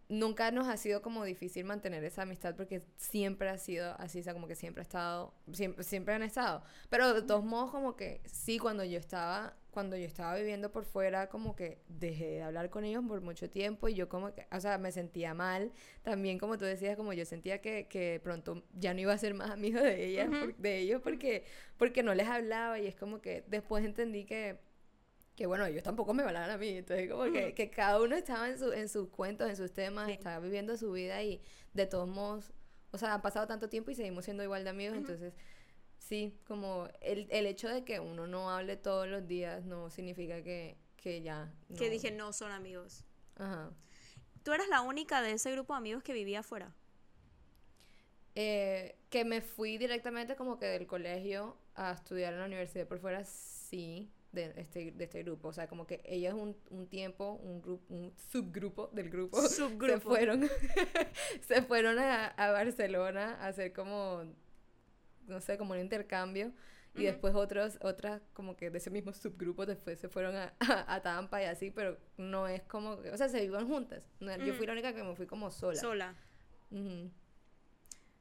nunca 0.09 0.51
nos 0.51 0.67
ha 0.67 0.77
sido 0.77 1.01
como 1.01 1.25
difícil 1.25 1.65
mantener 1.65 2.03
esa 2.03 2.23
amistad 2.23 2.57
porque 2.57 2.83
siempre 2.97 3.49
ha 3.49 3.59
sido 3.59 3.95
así, 4.01 4.21
o 4.21 4.23
sea, 4.23 4.33
como 4.33 4.49
que 4.49 4.57
siempre 4.57 4.81
ha 4.81 4.83
estado, 4.83 5.33
siempre, 5.53 5.85
siempre 5.85 6.15
han 6.15 6.23
estado, 6.23 6.65
pero 6.89 7.15
de 7.15 7.23
todos 7.23 7.45
modos 7.45 7.71
como 7.71 7.97
que 7.97 8.21
sí, 8.27 8.59
cuando 8.59 8.83
yo 8.83 8.99
estaba 8.99 9.55
cuando 9.71 9.97
yo 9.97 10.05
estaba 10.05 10.35
viviendo 10.37 10.73
por 10.73 10.85
fuera, 10.85 11.29
como 11.29 11.55
que 11.55 11.79
dejé 11.89 12.27
de 12.27 12.43
hablar 12.43 12.71
con 12.71 12.85
ellos 12.85 13.05
por 13.07 13.21
mucho 13.21 13.49
tiempo 13.49 13.89
y 13.89 13.95
yo 13.95 14.09
como 14.09 14.35
que, 14.35 14.47
o 14.51 14.61
sea, 14.61 14.79
me 14.79 14.93
sentía 14.93 15.35
mal. 15.35 15.73
También, 16.03 16.39
como 16.39 16.59
tú 16.59 16.65
decías, 16.65 16.97
como 16.97 17.13
yo 17.13 17.25
sentía 17.25 17.61
que, 17.61 17.87
que 17.89 18.21
pronto 18.23 18.65
ya 18.75 18.95
no 18.95 19.01
iba 19.01 19.13
a 19.13 19.19
ser 19.19 19.35
más 19.35 19.51
amigo 19.51 19.81
de 19.81 20.07
ellas, 20.07 20.29
de 20.59 20.79
ellos, 20.79 21.01
porque, 21.03 21.45
porque 21.77 22.03
no 22.03 22.15
les 22.15 22.29
hablaba 22.29 22.79
y 22.79 22.87
es 22.87 22.97
como 22.97 23.21
que 23.21 23.45
después 23.47 23.85
entendí 23.85 24.25
que, 24.25 24.59
que 25.37 25.47
bueno, 25.47 25.65
ellos 25.67 25.83
tampoco 25.83 26.13
me 26.13 26.23
hablaban 26.23 26.51
a 26.51 26.59
mí. 26.59 26.69
Entonces, 26.69 27.11
como 27.11 27.31
que, 27.33 27.55
que, 27.55 27.71
cada 27.71 28.01
uno 28.01 28.17
estaba 28.17 28.49
en, 28.49 28.59
su, 28.59 28.73
en 28.73 28.89
sus 28.89 29.09
cuentos, 29.09 29.49
en 29.49 29.57
sus 29.57 29.73
temas, 29.73 30.11
estaba 30.11 30.41
viviendo 30.41 30.77
su 30.77 30.93
vida 30.93 31.23
y 31.23 31.41
de 31.73 31.87
todos 31.87 32.09
modos, 32.09 32.53
o 32.91 32.99
sea, 32.99 33.15
han 33.15 33.23
pasado 33.23 33.47
tanto 33.47 33.69
tiempo 33.69 33.91
y 33.91 33.95
seguimos 33.95 34.25
siendo 34.25 34.43
igual 34.43 34.65
de 34.65 34.71
amigos, 34.71 34.97
entonces 34.97 35.33
Sí, 36.11 36.37
como 36.45 36.89
el, 37.03 37.29
el 37.31 37.47
hecho 37.47 37.69
de 37.69 37.85
que 37.85 38.01
uno 38.01 38.27
no 38.27 38.51
hable 38.51 38.77
todos 38.77 39.07
los 39.07 39.29
días 39.29 39.65
no 39.65 39.91
significa 39.91 40.43
que, 40.43 40.77
que 40.97 41.23
ya... 41.23 41.55
Que 41.79 41.89
dije 41.89 42.11
no 42.11 42.33
son 42.33 42.51
amigos. 42.51 43.05
Ajá. 43.37 43.71
¿Tú 44.43 44.53
eras 44.53 44.67
la 44.67 44.81
única 44.81 45.23
de 45.23 45.31
ese 45.31 45.53
grupo 45.53 45.73
de 45.73 45.79
amigos 45.79 46.03
que 46.03 46.13
vivía 46.13 46.41
afuera? 46.41 46.75
Eh, 48.35 48.97
que 49.09 49.25
me 49.25 49.41
fui 49.41 49.79
directamente 49.79 50.35
como 50.35 50.59
que 50.59 50.67
del 50.67 50.89
colegio 50.89 51.57
a 51.77 51.93
estudiar 51.93 52.33
en 52.33 52.41
la 52.41 52.47
universidad 52.47 52.89
por 52.89 52.99
fuera, 52.99 53.25
sí. 53.25 54.11
de 54.33 54.53
este, 54.57 54.91
de 54.91 55.05
este 55.05 55.23
grupo. 55.23 55.47
O 55.47 55.53
sea, 55.53 55.69
como 55.69 55.87
que 55.87 56.01
ellas 56.05 56.35
un, 56.35 56.57
un 56.71 56.89
tiempo, 56.89 57.35
un, 57.35 57.63
grupo 57.63 57.85
un 57.95 58.13
subgrupo 58.17 58.89
del 58.89 59.11
grupo, 59.11 59.41
Subgrupo. 59.49 59.95
se 59.95 60.01
fueron, 60.01 60.51
se 61.47 61.63
fueron 61.63 62.01
a, 62.01 62.27
a 62.27 62.51
Barcelona 62.51 63.37
a 63.41 63.47
hacer 63.47 63.73
como, 63.73 64.25
no 65.31 65.41
sé, 65.41 65.57
como 65.59 65.73
un 65.73 65.81
intercambio. 65.81 66.53
Y 66.97 67.05
después 67.05 67.37
otros, 67.37 67.79
otras 67.83 68.21
como 68.33 68.57
que 68.57 68.69
de 68.69 68.79
ese 68.79 68.91
mismo 68.91 69.13
subgrupo 69.13 69.65
después 69.65 69.99
se 70.01 70.09
fueron 70.09 70.35
a, 70.37 70.53
a, 70.59 71.01
Tampa 71.03 71.41
y 71.41 71.45
así, 71.47 71.71
pero 71.71 71.97
no 72.17 72.49
es 72.49 72.63
como, 72.63 73.01
que- 73.01 73.11
o 73.11 73.17
sea, 73.17 73.29
se 73.29 73.41
vivan 73.41 73.69
juntas. 73.69 74.03
No, 74.19 74.37
Yo 74.39 74.55
fui 74.55 74.67
la 74.67 74.73
única 74.73 74.93
que 74.93 75.05
me 75.05 75.15
fui 75.15 75.27
como 75.27 75.53
sola. 75.53 75.81
Sola. 75.81 76.15
Ujú. 76.73 77.09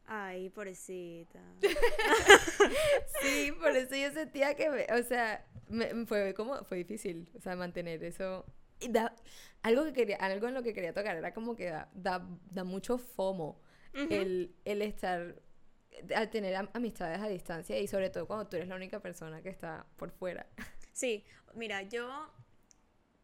Ay, 0.05 0.49
pobrecita. 0.49 1.39
Sí, 3.21 3.51
por 3.59 3.75
eso 3.75 3.95
yo 3.95 4.11
sentía 4.11 4.55
que, 4.55 4.69
me- 4.69 4.87
o 4.99 5.03
sea, 5.03 5.45
me, 5.67 5.93
me 5.93 6.05
fue 6.05 6.33
como, 6.33 6.63
fue 6.63 6.77
difícil, 6.77 7.27
o 7.37 7.41
sea, 7.41 7.55
mantener 7.55 8.03
eso. 8.03 8.45
Y 8.79 8.89
da, 8.89 9.13
algo 9.61 9.83
que 9.85 9.93
quería, 9.93 10.17
algo 10.17 10.47
en 10.47 10.53
lo 10.53 10.63
que 10.63 10.73
quería 10.73 10.93
tocar 10.93 11.15
era 11.17 11.33
como 11.33 11.55
que 11.55 11.65
da, 11.65 11.89
da, 11.93 12.25
da 12.51 12.63
mucho 12.63 12.97
fomo 12.97 13.61
el, 13.93 14.55
el 14.65 14.81
estar, 14.83 15.35
al 16.15 16.29
tener 16.29 16.55
am- 16.55 16.69
amistades 16.73 17.19
a 17.19 17.27
distancia 17.27 17.79
y 17.79 17.87
sobre 17.87 18.09
todo 18.09 18.27
cuando 18.27 18.47
tú 18.47 18.55
eres 18.57 18.67
la 18.67 18.75
única 18.75 18.99
persona 18.99 19.41
que 19.41 19.49
está 19.49 19.85
por 19.97 20.11
fuera. 20.11 20.47
Sí, 20.91 21.23
mira, 21.53 21.83
yo 21.83 22.29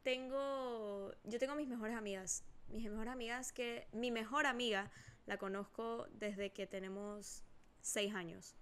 tengo, 0.04 1.12
yo 1.26 1.40
tengo 1.40 1.56
mis 1.56 1.68
mejores 1.68 1.96
amigas. 1.98 2.46
Mis 2.70 2.90
mejores 2.90 3.12
amigas 3.12 3.52
que, 3.52 3.88
mi 3.92 4.12
mejor 4.12 4.46
amiga 4.46 4.92
la 5.26 5.38
conozco 5.38 6.08
desde 6.12 6.52
que 6.54 6.68
tenemos 6.68 7.44
seis 7.82 8.14
años. 8.14 8.56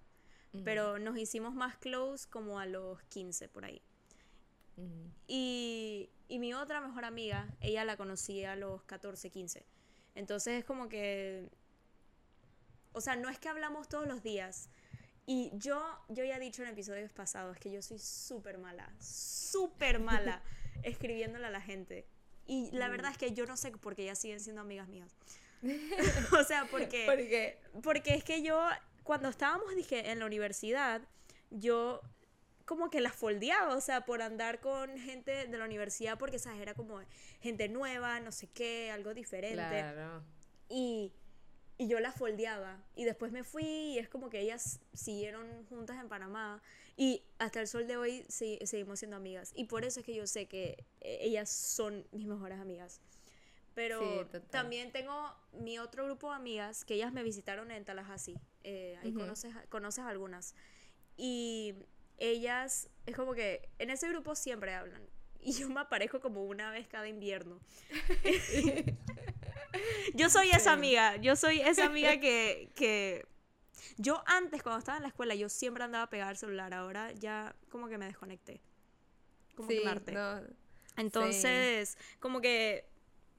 Pero 0.64 1.00
nos 1.00 1.18
hicimos 1.18 1.56
más 1.56 1.78
close 1.78 2.30
como 2.30 2.60
a 2.60 2.66
los 2.68 3.02
15 3.04 3.50
por 3.50 3.66
ahí. 3.66 3.82
Ujú. 4.78 5.12
Y, 5.28 6.10
y 6.28 6.38
mi 6.38 6.54
otra 6.54 6.80
mejor 6.80 7.06
amiga, 7.06 7.56
ella 7.60 7.84
la 7.86 7.98
conocí 7.98 8.44
a 8.46 8.56
los 8.56 8.84
14, 8.84 9.32
15. 9.32 9.66
Entonces 10.14 10.60
es 10.60 10.66
como 10.66 10.90
que, 10.90 11.50
o 12.94 13.02
sea, 13.02 13.16
no 13.16 13.30
es 13.30 13.40
que 13.40 13.50
hablamos 13.50 13.90
todos 13.90 14.08
los 14.08 14.24
días. 14.24 14.70
Y 15.26 15.52
yo, 15.54 15.82
yo 16.10 16.24
ya 16.26 16.38
he 16.38 16.40
dicho 16.40 16.64
en 16.64 16.70
episodios 16.70 17.12
pasados 17.12 17.58
que 17.58 17.72
yo 17.72 17.82
soy 17.82 18.00
súper 18.00 18.58
mala, 18.58 18.92
súper 19.00 20.00
mala 20.00 20.42
escribiéndole 20.84 21.46
a 21.46 21.50
la 21.50 21.62
gente. 21.62 22.06
Y 22.46 22.70
la 22.72 22.90
verdad 22.90 23.12
es 23.12 23.18
que 23.18 23.32
yo 23.32 23.46
no 23.46 23.56
sé 23.56 23.72
por 23.72 23.96
qué 23.96 24.04
ellas 24.04 24.20
siguen 24.20 24.40
siendo 24.40 24.62
amigas 24.62 24.88
mías. 24.90 25.16
o 26.38 26.44
sea, 26.44 26.68
porque... 26.70 27.06
Porque, 27.06 27.58
Porque 27.82 28.16
es 28.16 28.24
que 28.24 28.42
yo, 28.42 28.62
cuando 29.04 29.30
estábamos, 29.30 29.74
dije, 29.76 30.12
en 30.12 30.20
la 30.20 30.26
universidad, 30.26 31.02
yo 31.52 32.02
como 32.66 32.90
que 32.90 33.02
las 33.02 33.14
foldeaba, 33.14 33.76
o 33.76 33.82
sea, 33.82 34.06
por 34.06 34.22
andar 34.22 34.60
con 34.60 34.98
gente 34.98 35.48
de 35.48 35.58
la 35.58 35.66
universidad, 35.66 36.18
porque, 36.18 36.40
¿sabes? 36.40 36.62
Era 36.62 36.74
como 36.74 37.00
gente 37.42 37.68
nueva, 37.70 38.20
no 38.20 38.32
sé 38.32 38.48
qué, 38.48 38.92
algo 38.92 39.14
diferente. 39.14 39.58
claro. 39.58 40.24
Y, 40.70 41.12
y 41.78 41.88
yo 41.88 42.00
las 42.00 42.16
foldeaba. 42.16 42.84
Y 42.96 43.04
después 43.06 43.32
me 43.32 43.44
fui 43.44 43.64
y 43.66 44.00
es 44.00 44.10
como 44.10 44.30
que 44.30 44.40
ellas 44.40 44.80
siguieron 44.94 45.66
juntas 45.66 45.98
en 46.00 46.08
Panamá. 46.10 46.62
Y 46.96 47.24
hasta 47.40 47.60
el 47.62 47.68
sol 47.68 47.88
de 47.88 47.98
hoy 47.98 48.26
sí- 48.30 48.60
seguimos 48.66 49.00
siendo 49.00 49.18
amigas. 49.18 49.52
Y 49.56 49.66
por 49.66 49.84
eso 49.84 50.00
es 50.02 50.06
que 50.06 50.14
yo 50.16 50.28
sé 50.28 50.46
que 50.48 50.86
eh, 51.02 51.18
ellas 51.22 51.50
son 51.50 52.06
mis 52.12 52.28
mejores 52.28 52.60
amigas. 52.60 53.02
Pero 53.74 54.00
Sí, 54.32 54.40
también 54.52 54.92
tengo 54.92 55.36
mi 55.54 55.80
otro 55.80 56.06
grupo 56.06 56.30
de 56.30 56.36
amigas 56.36 56.86
que 56.86 56.94
ellas 56.94 57.12
me 57.12 57.24
visitaron 57.24 57.72
en 57.72 57.84
Tallahassee. 57.86 58.38
Eh, 58.64 58.98
ahí 59.02 59.10
Ujú. 59.10 59.22
conoces, 59.22 59.54
conoces 59.70 60.06
algunas. 60.06 60.54
Y 61.18 61.74
ellas, 62.20 62.88
es 63.08 63.16
como 63.16 63.34
que 63.34 63.68
en 63.80 63.90
ese 63.90 64.08
grupo 64.10 64.36
siempre 64.36 64.74
hablan. 64.76 65.02
Y 65.44 65.54
yo 65.54 65.70
me 65.70 65.82
aparezco 65.82 66.20
como 66.22 66.44
una 66.46 66.72
vez 66.72 66.88
cada 66.88 67.08
invierno. 67.08 67.60
Yo 70.14 70.30
soy 70.30 70.50
esa 70.52 70.74
amiga, 70.74 71.16
yo 71.18 71.36
soy 71.36 71.60
esa 71.62 71.86
amiga 71.86 72.20
que, 72.20 72.70
que... 72.76 73.26
Yo 73.98 74.24
antes, 74.28 74.62
cuando 74.62 74.80
estaba 74.80 74.98
en 74.98 75.04
la 75.04 75.10
escuela, 75.10 75.36
yo 75.36 75.50
siempre 75.50 75.84
andaba 75.84 76.10
pegada 76.10 76.30
al 76.30 76.38
celular, 76.38 76.74
ahora 76.74 77.12
ya 77.14 77.56
como 77.70 77.88
que 77.88 77.98
me 77.98 78.06
desconecté. 78.06 78.62
Como 79.56 79.68
que 79.68 79.78
Sí, 79.80 79.82
me 79.84 79.92
harté. 79.92 80.12
no, 80.14 80.42
Entonces, 80.96 81.98
como 82.20 82.40
que 82.40 82.86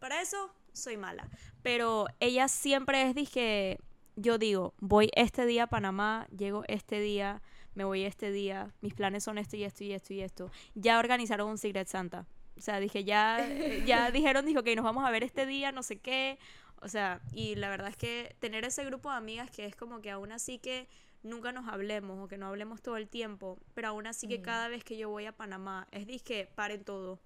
para 0.01 0.21
eso 0.21 0.53
soy 0.73 0.97
mala. 0.97 1.29
Pero 1.63 2.07
ella 2.21 2.49
siempre 2.49 3.09
es, 3.09 3.15
dije, 3.15 3.79
yo 4.17 4.39
digo, 4.39 4.75
voy 4.81 5.11
este 5.15 5.47
día 5.47 5.65
a 5.65 5.67
Panamá, 5.69 6.27
llego 6.37 6.65
este 6.69 7.01
día, 7.01 7.43
me 7.75 7.85
voy 7.85 8.05
este 8.05 8.31
día, 8.31 8.73
mis 8.81 8.95
planes 8.95 9.25
son 9.25 9.39
esto 9.39 9.57
y 9.57 9.65
esto 9.65 9.85
y 9.85 9.93
esto 9.93 10.15
y 10.15 10.21
esto. 10.21 10.51
Ya 10.75 10.99
organizaron 10.99 11.49
un 11.49 11.59
Secret 11.59 11.89
Santa. 11.89 12.27
O 12.57 12.61
sea, 12.61 12.81
dije, 12.81 13.05
ya, 13.05 13.47
ya 13.87 14.11
dijeron, 14.11 14.47
dijo, 14.47 14.63
que 14.63 14.77
nos 14.77 14.85
vamos 14.85 15.05
a 15.05 15.11
ver 15.11 15.25
este 15.25 15.47
día, 15.47 15.73
no 15.73 15.83
sé 15.83 15.99
qué. 15.99 16.39
O 16.81 16.89
sea, 16.89 17.21
y 17.33 17.55
la 17.57 17.69
verdad 17.69 17.89
es 17.89 17.97
que 17.97 18.37
tener 18.41 18.65
ese 18.65 18.85
grupo 18.85 19.11
de 19.11 19.17
amigas 19.17 19.51
que 19.51 19.65
es 19.65 19.75
como 19.75 20.01
que 20.01 20.11
aún 20.11 20.33
así 20.33 20.59
que 20.59 20.87
nunca 21.23 21.51
nos 21.51 21.67
hablemos 21.69 22.23
o 22.23 22.29
que 22.29 22.37
no 22.37 22.47
hablemos 22.47 22.83
todo 22.83 22.97
el 22.97 23.09
tiempo, 23.09 23.59
pero 23.73 23.89
aún 23.89 24.07
así 24.07 24.29
que 24.29 24.43
cada 24.43 24.69
vez 24.69 24.85
que 24.85 24.97
yo 24.97 25.09
voy 25.09 25.25
a 25.25 25.33
Panamá, 25.33 25.89
es 25.91 26.07
dije, 26.07 26.49
paren 26.55 26.85
todo, 26.85 27.19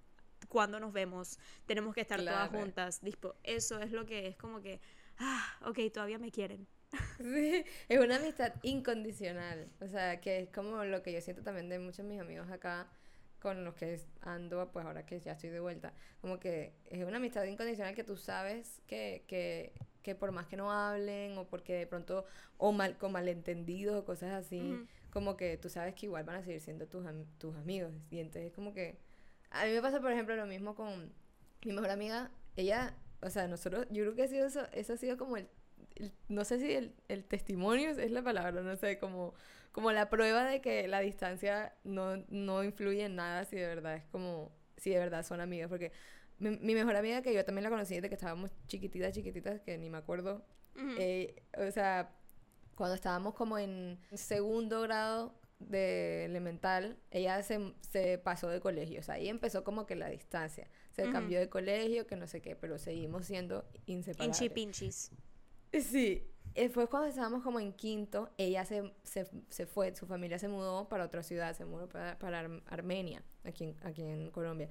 cuando 0.47 0.79
nos 0.79 0.93
vemos, 0.93 1.37
tenemos 1.65 1.93
que 1.93 2.01
estar 2.01 2.19
todas 2.19 2.49
juntas, 2.49 3.01
dispo, 3.01 3.35
eso 3.43 3.79
es 3.79 3.91
lo 3.91 4.05
que 4.05 4.27
es 4.27 4.37
como 4.37 4.61
que, 4.61 4.79
ah, 5.17 5.45
ok, 5.65 5.79
todavía 5.93 6.17
me 6.17 6.31
quieren. 6.31 6.65
Sí, 7.19 7.63
es 7.87 7.99
una 7.99 8.17
amistad 8.17 8.53
incondicional. 8.63 9.69
O 9.81 9.87
sea, 9.87 10.19
que 10.21 10.39
es 10.41 10.49
como 10.49 10.83
lo 10.85 11.03
que 11.03 11.11
yo 11.13 11.21
siento 11.21 11.43
también 11.43 11.69
de 11.69 11.79
muchos 11.79 11.97
de 11.97 12.03
mis 12.03 12.19
amigos 12.19 12.49
acá 12.49 12.87
con 13.39 13.63
los 13.63 13.75
que 13.75 13.99
ando, 14.21 14.69
pues 14.71 14.85
ahora 14.85 15.05
que 15.05 15.19
ya 15.19 15.33
estoy 15.33 15.49
de 15.49 15.59
vuelta. 15.59 15.93
Como 16.21 16.39
que 16.39 16.73
es 16.89 17.05
una 17.05 17.17
amistad 17.17 17.43
incondicional 17.45 17.95
que 17.95 18.03
tú 18.03 18.17
sabes 18.17 18.81
que, 18.87 19.23
que, 19.27 19.73
que 20.03 20.15
por 20.15 20.31
más 20.31 20.47
que 20.47 20.57
no 20.57 20.71
hablen 20.71 21.37
o 21.37 21.47
porque 21.47 21.73
de 21.75 21.87
pronto, 21.87 22.25
o 22.57 22.71
mal, 22.71 22.97
con 22.97 23.11
malentendidos 23.13 23.95
o 23.95 24.05
cosas 24.05 24.31
así, 24.33 24.81
como 25.09 25.37
que 25.37 25.57
tú 25.57 25.69
sabes 25.69 25.95
que 25.95 26.05
igual 26.07 26.23
van 26.25 26.37
a 26.37 26.43
seguir 26.43 26.61
siendo 26.61 26.87
tus, 26.87 27.05
am- 27.05 27.25
tus 27.37 27.55
amigos. 27.55 27.93
Y 28.11 28.19
entonces 28.19 28.51
como 28.53 28.73
que... 28.73 28.97
A 29.51 29.65
mí 29.65 29.71
me 29.73 29.81
pasa, 29.81 29.99
por 30.01 30.11
ejemplo, 30.11 30.35
lo 30.35 30.45
mismo 30.45 30.75
con 30.75 31.11
mi 31.65 31.71
mejor 31.73 31.89
amiga. 31.91 32.31
Ella, 32.55 32.95
o 33.21 33.29
sea, 33.29 33.47
nosotros, 33.47 33.87
yo 33.89 34.03
creo 34.03 34.15
que 34.15 34.23
ha 34.23 34.27
sido 34.27 34.45
eso, 34.47 34.67
eso 34.73 34.93
ha 34.93 34.97
sido 34.97 35.17
como 35.17 35.37
el- 35.37 35.49
no 36.27 36.45
sé 36.45 36.59
si 36.59 36.71
el, 36.73 36.93
el 37.07 37.25
testimonio 37.25 37.89
es 37.91 38.11
la 38.11 38.21
palabra, 38.21 38.61
no 38.61 38.75
sé, 38.75 38.99
como, 38.99 39.33
como 39.71 39.91
la 39.91 40.09
prueba 40.09 40.45
de 40.45 40.61
que 40.61 40.87
la 40.87 40.99
distancia 40.99 41.75
no, 41.83 42.17
no 42.29 42.63
influye 42.63 43.05
en 43.05 43.15
nada 43.15 43.45
si 43.45 43.57
de 43.57 43.67
verdad 43.67 43.95
es 43.95 44.05
como, 44.05 44.51
si 44.77 44.91
de 44.91 44.99
verdad 44.99 45.25
son 45.25 45.41
amigas, 45.41 45.69
porque 45.69 45.91
mi, 46.37 46.51
mi 46.57 46.73
mejor 46.73 46.95
amiga, 46.95 47.21
que 47.21 47.33
yo 47.33 47.43
también 47.43 47.63
la 47.63 47.69
conocí 47.69 47.95
desde 47.95 48.09
que 48.09 48.15
estábamos 48.15 48.51
chiquititas, 48.67 49.13
chiquititas, 49.13 49.61
que 49.61 49.77
ni 49.77 49.89
me 49.89 49.97
acuerdo, 49.97 50.45
eh, 50.97 51.35
o 51.57 51.69
sea, 51.71 52.15
cuando 52.75 52.95
estábamos 52.95 53.33
como 53.33 53.57
en 53.57 53.99
segundo 54.13 54.81
grado 54.81 55.35
de 55.59 56.23
elemental, 56.23 56.97
ella 57.11 57.43
se, 57.43 57.73
se 57.81 58.17
pasó 58.17 58.47
de 58.47 58.61
colegio, 58.61 59.01
o 59.01 59.03
sea, 59.03 59.15
ahí 59.15 59.27
empezó 59.27 59.65
como 59.65 59.85
que 59.85 59.95
la 59.97 60.07
distancia, 60.07 60.69
se 60.91 61.09
cambió 61.11 61.39
de 61.39 61.49
colegio, 61.49 62.07
que 62.07 62.15
no 62.15 62.27
sé 62.27 62.41
qué, 62.41 62.55
pero 62.55 62.77
seguimos 62.77 63.25
siendo 63.25 63.65
inseparables. 63.85 64.41
Inchi 64.41 64.53
pinchis. 64.53 65.11
Sí, 65.71 66.23
después 66.55 66.89
cuando 66.89 67.07
estábamos 67.09 67.43
como 67.43 67.59
en 67.59 67.73
quinto, 67.73 68.29
ella 68.37 68.65
se, 68.65 68.93
se, 69.03 69.29
se 69.49 69.65
fue, 69.65 69.95
su 69.95 70.05
familia 70.07 70.39
se 70.39 70.47
mudó 70.47 70.87
para 70.89 71.05
otra 71.05 71.23
ciudad, 71.23 71.55
se 71.55 71.65
mudó 71.65 71.87
para, 71.87 72.17
para 72.19 72.39
Ar- 72.39 72.63
Armenia, 72.67 73.23
aquí 73.43 73.65
en, 73.65 73.75
aquí 73.83 74.01
en 74.03 74.31
Colombia. 74.31 74.69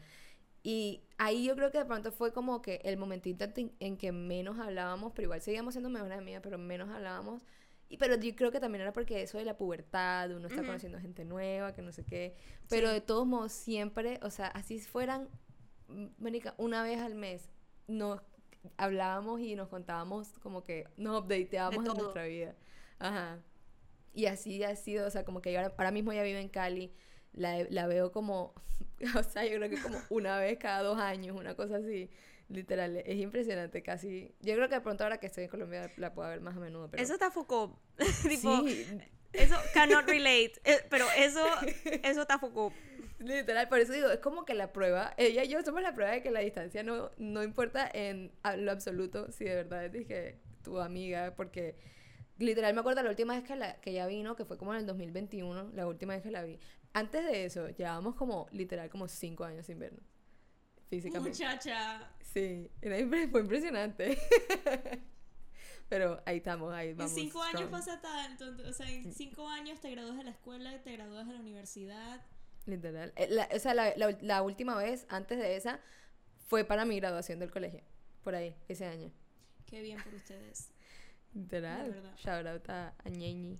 Y 0.63 1.03
ahí 1.19 1.47
yo 1.47 1.57
creo 1.57 1.71
que 1.73 1.79
de 1.79 1.87
pronto 1.87 2.13
fue 2.13 2.33
como 2.33 2.63
que 2.63 2.81
el 2.85 2.97
momentito 2.99 3.47
en, 3.81 3.97
que 3.99 4.13
menos 4.13 4.59
hablábamos, 4.59 5.13
pero 5.15 5.27
igual 5.27 5.43
seguíamos 5.43 5.75
siendo 5.75 5.91
mejores 5.91 6.19
amigas, 6.19 6.43
pero 6.43 6.59
menos 6.59 6.91
hablábamos. 6.91 7.43
Y, 7.89 7.99
pero 7.99 8.17
yo 8.17 8.35
creo 8.37 8.53
que 8.53 8.61
también 8.61 8.83
era 8.83 8.93
porque 8.93 9.23
eso 9.23 9.39
de 9.39 9.45
la 9.45 9.57
pubertad, 9.59 10.31
uno 10.33 10.49
está 10.49 10.63
Ujú. 10.63 10.67
conociendo 10.67 11.01
gente 11.01 11.25
nueva, 11.25 11.75
que 11.75 11.83
no 11.83 11.93
sé 11.93 12.05
qué. 12.05 12.37
Pero 12.69 12.91
de 12.91 13.01
todos 13.01 13.27
modos, 13.27 13.53
siempre, 13.53 14.21
o 14.23 14.31
sea, 14.31 14.49
así 14.49 14.81
fueran, 14.81 15.29
marica, 16.19 16.55
una 16.59 16.83
vez 16.83 17.01
al 17.01 17.15
mes, 17.15 17.49
nos 17.87 18.21
hablábamos 18.77 19.41
y 19.41 19.55
nos 19.55 19.69
contábamos 19.69 20.39
como 20.41 20.65
que 20.65 20.87
nos 20.97 21.23
updateábamos 21.23 21.85
de, 21.85 21.91
todo. 21.91 22.03
nuestra 22.03 22.25
vida. 22.25 22.55
Ajá. 22.99 23.39
Y 24.15 24.27
así 24.27 24.63
ha 24.65 24.75
sido, 24.77 25.07
o 25.07 25.11
sea, 25.11 25.25
como 25.25 25.41
que 25.41 25.57
ahora, 25.57 25.75
ahora 25.77 25.91
mismo 25.91 26.13
ella 26.13 26.23
vive 26.23 26.41
en 26.41 26.49
Cali, 26.49 26.93
la, 27.33 27.65
la 27.71 27.87
veo 27.87 28.11
como, 28.13 28.55
o 29.17 29.23
sea, 29.23 29.45
yo 29.45 29.57
creo 29.57 29.71
que 29.71 29.81
como 29.81 29.99
una 30.11 30.39
vez 30.39 30.59
cada 30.59 30.83
dos 30.83 30.99
años, 30.99 31.37
una 31.39 31.55
cosa 31.55 31.77
así, 31.77 32.11
literal, 32.49 32.97
es 32.97 33.19
impresionante, 33.19 33.83
casi, 33.83 34.35
yo 34.41 34.55
creo 34.55 34.69
que 34.69 34.77
de 34.77 34.81
pronto 34.81 35.05
ahora 35.05 35.19
que 35.19 35.27
estoy 35.27 35.45
en 35.45 35.51
Colombia 35.51 35.93
la 35.97 36.15
puedo 36.15 36.29
ver 36.29 36.41
más 36.41 36.57
a 36.57 36.61
menudo, 36.61 36.91
pero... 36.91 37.03
Eso 37.03 37.13
está 37.13 37.31
Foucault. 37.31 37.77
tipo, 38.29 38.67
sí, 38.67 38.87
eso 39.33 39.57
cannot 39.75 40.07
relate. 40.07 40.55
Eh, 40.65 40.85
pero 40.89 41.07
eso, 41.17 41.45
eso 42.03 42.23
está 42.23 42.39
Foucault. 42.39 42.75
Literal, 43.19 43.69
por 43.69 43.81
eso 43.81 43.93
digo, 43.93 44.09
es 44.11 44.21
como 44.21 44.45
que 44.45 44.55
la 44.55 44.73
prueba, 44.73 45.13
ella 45.17 45.43
y 45.45 45.49
yo 45.49 45.61
somos 45.63 45.83
la 45.83 45.93
prueba 45.95 46.13
de 46.13 46.23
que 46.23 46.31
la 46.31 46.41
distancia 46.41 46.83
no, 46.85 47.11
no 47.19 47.43
importa 47.43 47.91
en 47.93 48.31
lo 48.59 48.71
absoluto 48.71 49.33
si 49.33 49.45
de 49.45 49.57
verdad 49.57 49.85
es 49.87 49.93
dije 49.93 50.39
tu 50.63 50.79
amiga, 50.81 51.35
porque 51.37 51.77
literal 52.39 52.75
me 52.75 52.81
acuerdo 52.81 53.03
la 53.03 53.11
última 53.11 53.35
vez 53.35 53.43
que, 53.43 53.57
la, 53.57 53.81
que 53.81 53.91
ella 53.91 54.07
vino, 54.07 54.37
que 54.37 54.45
fue 54.45 54.57
como 54.57 54.73
en 54.73 54.81
el 54.81 54.87
2021, 54.87 55.71
la 55.75 55.87
última 55.89 56.15
vez 56.15 56.23
que 56.23 56.31
la 56.31 56.43
vi. 56.45 56.61
antes 56.93 57.25
de 57.25 57.45
eso, 57.45 57.69
llevábamos 57.71 58.15
como, 58.15 58.47
literal, 58.53 58.89
como 58.89 59.09
cinco 59.09 59.45
años 59.45 59.67
sin 59.67 59.79
vernos. 59.81 60.03
Físicamente. 60.89 61.31
Muchacha. 61.45 62.11
Sí, 62.23 62.71
era 62.81 62.99
impre- 62.99 63.31
fue 63.31 63.41
impresionante. 63.41 64.17
Pero 65.89 66.23
ahí 66.27 66.37
estamos, 66.39 66.73
ahí 66.73 66.93
vamos. 66.95 67.13
en 67.13 67.19
cinco 67.25 67.43
años 67.43 67.63
strong. 67.63 67.71
pasa 67.71 68.01
tanto. 68.01 68.45
O 68.69 68.73
sea, 68.73 68.91
en 68.91 69.13
cinco 69.13 69.49
años 69.49 69.81
te 69.81 69.91
gradúas 69.91 70.17
de 70.19 70.25
la 70.25 70.31
escuela, 70.31 70.83
te 70.83 70.93
gradúas 70.93 71.27
de 71.27 71.33
la 71.35 71.41
universidad. 71.41 72.25
Literal. 72.69 73.13
Eh, 73.17 73.27
la- 73.31 73.49
o 73.55 73.59
sea, 73.59 73.75
la, 73.75 73.95
la- 73.97 74.17
la 74.21 74.43
última 74.43 74.77
vez, 74.77 75.07
antes 75.09 75.39
de 75.39 75.57
esa, 75.57 75.81
fue 76.47 76.65
para 76.65 76.85
mi 76.85 76.97
graduación 77.01 77.39
del 77.41 77.51
colegio. 77.51 77.83
Por 78.23 78.35
ahí, 78.35 78.55
ese 78.69 78.85
año. 78.87 79.11
Qué 79.67 79.81
bien 79.83 80.01
por 80.03 80.15
ustedes. 80.15 80.71
Literal. 81.35 82.15
Shout 82.19 82.47
out 82.47 82.69
a, 82.69 82.95
Ñeñi. 83.11 83.59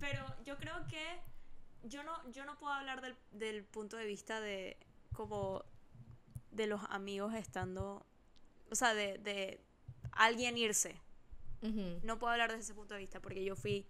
Pero 0.00 0.24
yo 0.44 0.56
creo 0.58 0.86
que 0.88 1.02
yo 1.84 2.02
no, 2.02 2.30
yo 2.32 2.44
no 2.44 2.58
puedo 2.58 2.72
hablar 2.72 3.00
del, 3.00 3.16
del 3.32 3.64
punto 3.64 3.96
de 3.96 4.06
vista 4.06 4.40
de 4.40 4.76
como 5.14 5.64
de 6.50 6.66
los 6.66 6.80
amigos 6.90 7.34
estando, 7.34 8.04
o 8.70 8.74
sea, 8.74 8.94
de, 8.94 9.18
de 9.18 9.60
alguien 10.12 10.56
irse. 10.58 11.00
Ujú. 11.62 12.00
No 12.02 12.18
puedo 12.18 12.32
hablar 12.32 12.50
desde 12.50 12.62
ese 12.64 12.74
punto 12.74 12.94
de 12.94 13.00
vista 13.00 13.20
porque 13.20 13.44
yo 13.44 13.54
fui, 13.56 13.86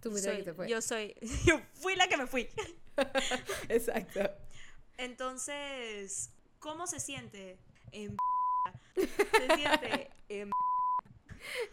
Tú 0.00 0.10
fuiste 0.10 0.28
la 0.28 0.34
soy- 0.34 0.44
que 0.44 0.50
se 0.50 0.54
fue. 0.54 0.68
yo 0.68 0.82
soy, 0.82 1.14
yo 1.46 1.60
fui 1.74 1.96
la 1.96 2.08
que 2.08 2.16
me 2.16 2.26
fui. 2.26 2.48
Exacto. 3.68 4.20
Entonces, 4.98 6.30
¿cómo 6.58 6.86
se 6.86 7.00
siente? 7.00 7.58
En 7.92 8.16
se 8.96 9.54
siente 9.56 10.10
en 10.28 10.50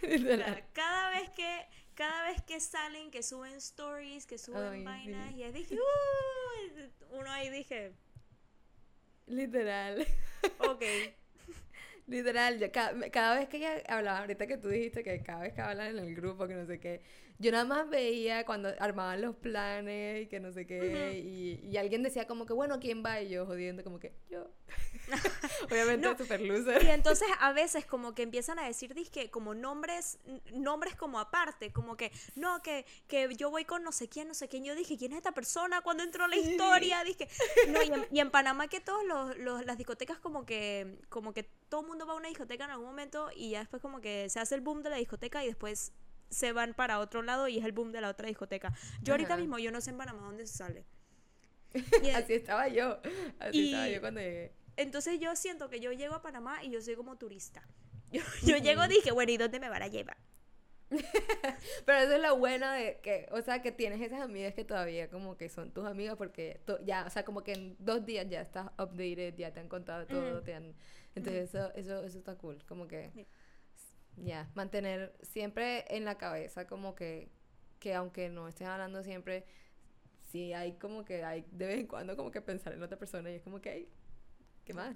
Literal. 0.01 0.65
cada 0.74 1.10
vez 1.12 1.30
que 1.32 1.65
cada 1.96 2.24
vez 2.30 2.42
que 2.42 2.60
salen, 2.60 3.12
que 3.12 3.22
suben 3.24 3.53
stories, 3.56 4.25
que 4.25 4.38
suben 4.38 4.63
Ay, 4.63 4.84
vainas, 4.84 5.30
sí. 5.30 5.36
y 5.38 5.44
es 5.44 5.53
dije, 5.53 5.75
"Uh", 5.75 7.15
uno 7.18 7.30
ahí 7.32 7.50
dije, 7.50 7.94
Literal. 9.27 10.06
ok, 10.60 10.84
Literal, 12.08 12.60
yo 12.60 12.70
cada, 12.72 13.10
cada 13.12 13.36
vez 13.36 13.48
que 13.48 13.58
ella 13.58 13.82
hablaba, 13.88 14.20
ahorita 14.20 14.46
que 14.48 14.58
tú 14.58 14.68
dijiste 14.68 15.03
que 15.03 15.22
cada 15.24 15.42
vez 15.42 15.53
que 15.53 15.62
hablan 15.62 15.98
en 15.98 16.00
el 16.00 16.13
grupo, 16.15 16.48
que 16.48 16.56
no 16.56 16.65
sé 16.65 16.80
qué, 16.80 17.01
yo 17.43 17.51
nada 17.51 17.65
más 17.65 17.89
veía 17.89 18.45
cuando 18.45 18.69
armaban 18.79 19.21
los 19.21 19.35
planes 19.35 20.23
y 20.23 20.27
que 20.27 20.39
no 20.39 20.51
sé 20.51 20.65
qué, 20.65 21.19
y, 21.19 21.59
y 21.69 21.77
alguien 21.77 22.01
decía 22.01 22.25
como 22.25 22.45
que, 22.45 22.53
bueno, 22.53 22.79
¿quién 22.79 23.03
va? 23.05 23.21
Y 23.21 23.29
yo 23.29 23.45
jodiendo 23.45 23.83
como 23.83 24.00
que, 24.00 24.13
yo. 24.29 24.47
Obviamente, 25.69 26.07
No. 26.07 26.17
super 26.17 26.41
Y 26.41 26.47
loser. 26.47 26.85
entonces 26.88 27.27
a 27.39 27.53
veces 27.53 27.85
como 27.85 28.15
que 28.15 28.23
empiezan 28.23 28.57
a 28.59 28.65
decir, 28.65 28.93
dizque, 28.93 29.29
como 29.29 29.53
nombres, 29.53 30.17
nombres 30.53 30.95
como 30.95 31.19
aparte, 31.19 31.71
como 31.71 31.95
que, 31.97 32.12
no, 32.35 32.62
que, 32.62 32.85
que 33.07 33.29
yo 33.35 33.50
voy 33.51 33.65
con 33.65 33.83
no 33.83 33.91
sé 33.91 34.07
quién, 34.09 34.27
no 34.27 34.33
sé 34.33 34.47
quién. 34.47 34.63
Yo 34.63 34.75
dije, 34.75 34.97
¿quién 34.97 35.12
es 35.12 35.17
esta 35.17 35.33
persona? 35.33 35.81
Cuando 35.81 36.03
entró 36.03 36.27
la 36.27 36.35
historia, 36.38 37.03
dije, 37.03 37.27
no, 37.69 37.81
y 37.83 37.88
en, 37.88 38.07
y 38.12 38.19
en 38.19 38.31
Panamá 38.31 38.67
que 38.67 38.79
todos 38.79 39.03
los, 39.05 39.38
los- 39.38 39.65
las 39.65 39.77
discotecas 39.77 40.19
como 40.19 40.45
que, 40.45 40.97
como 41.09 41.33
que 41.33 41.43
todo 41.69 41.81
el 41.81 41.88
mundo 41.88 42.05
va 42.05 42.13
a 42.13 42.17
una 42.17 42.27
discoteca 42.29 42.65
en 42.65 42.71
algún 42.71 42.85
momento 42.88 43.29
y 43.35 43.51
ya 43.51 43.59
después 43.59 43.81
como 43.81 44.00
que 44.01 44.29
se 44.29 44.39
hace 44.39 44.55
el 44.55 44.62
boom 44.62 44.83
de 44.83 44.89
la 44.89 44.95
discoteca 44.97 45.43
y 45.43 45.47
después 45.47 45.91
se 46.34 46.52
van 46.52 46.74
para 46.74 47.00
otro 47.00 47.22
lado 47.22 47.48
y 47.48 47.58
es 47.60 47.66
el 47.66 47.72
boom 47.72 47.92
de 47.92 48.02
la 48.02 48.10
otra 48.10 48.28
discoteca. 48.28 48.74
Yo 49.02 49.13
ahorita 49.13 49.34
Ajá. 49.34 49.42
mismo, 49.42 49.60
yo 49.60 49.72
no 49.72 49.80
sé 49.82 49.92
en 49.92 49.98
Panamá 49.98 50.22
dónde 50.24 50.46
se 50.48 50.58
sale. 50.58 50.86
Y- 52.04 52.10
Así 52.10 52.34
estaba 52.34 52.68
yo. 52.68 53.00
Así 53.40 53.58
Y- 53.60 53.66
estaba 53.70 53.90
yo 53.90 54.02
cuando 54.02 54.20
llegué. 54.22 54.52
entonces 54.78 55.20
yo 55.20 55.36
siento 55.36 55.70
que 55.70 55.80
yo 55.80 55.92
llego 55.92 56.16
a 56.16 56.22
Panamá 56.22 56.63
y 56.63 56.70
yo 56.72 56.82
soy 56.82 56.96
como 56.96 57.16
turista. 57.18 57.63
Yo, 58.13 58.22
yo 58.46 58.58
llego 58.58 58.88
dije, 58.88 59.12
bueno, 59.12 59.32
¿y 59.32 59.38
dónde 59.38 59.60
me 59.60 59.70
van 59.70 59.82
a 59.82 59.88
llevar? 59.88 60.18
Pero 61.86 61.98
eso 62.00 62.13
es 62.16 62.22
lo 62.22 62.38
bueno 62.38 62.70
de 62.72 63.00
que, 63.02 63.28
o 63.32 63.42
sea, 63.42 63.62
que 63.63 63.72
tienes 63.72 64.00
esas 64.02 64.22
amigas 64.22 64.54
que 64.54 64.63
todavía 64.63 65.10
como 65.10 65.36
que 65.38 65.50
son 65.50 65.72
tus 65.72 65.86
amigas 65.86 66.16
porque 66.16 66.62
ya, 66.86 67.06
o 67.08 67.10
sea, 67.10 67.25
como 67.25 67.44
que 67.44 67.54
en 67.54 67.75
dos 67.80 68.06
días 68.06 68.28
ya 68.30 68.42
estás 68.42 68.68
updated, 68.78 69.36
ya 69.36 69.52
te 69.52 69.60
han 69.60 69.68
contado 69.68 70.06
todo, 70.06 70.36
Ujú. 70.36 70.44
te 70.44 70.54
han... 70.54 70.75
Entonces 71.16 71.50
eso, 71.50 71.74
eso, 71.74 72.04
eso 72.04 72.18
está 72.20 72.36
cool, 72.36 72.63
como 72.68 72.88
que... 72.88 73.10
Sí. 73.13 73.25
Ya, 74.17 74.50
mantener 74.55 75.15
siempre 75.22 75.86
en 75.96 76.05
la 76.05 76.17
cabeza 76.17 76.67
como 76.67 76.96
que, 76.96 77.32
que 77.79 77.93
aunque 77.96 78.29
no 78.29 78.48
estés 78.48 78.67
hablando 78.67 79.03
siempre, 79.03 79.46
sí 80.32 80.53
hay 80.53 80.77
como 80.77 81.05
que 81.05 81.24
hay 81.24 81.46
de 81.51 81.67
vez 81.67 81.79
en 81.79 81.88
cuando 81.88 82.15
como 82.15 82.32
que 82.32 82.41
pensar 82.41 82.74
en 82.74 82.84
otra 82.84 82.98
persona 83.00 83.32
y 83.32 83.36
es 83.36 83.41
como 83.43 83.62
que, 83.62 83.69
"Ay, 83.71 83.89
¿qué 84.65 84.73
más? 84.73 84.95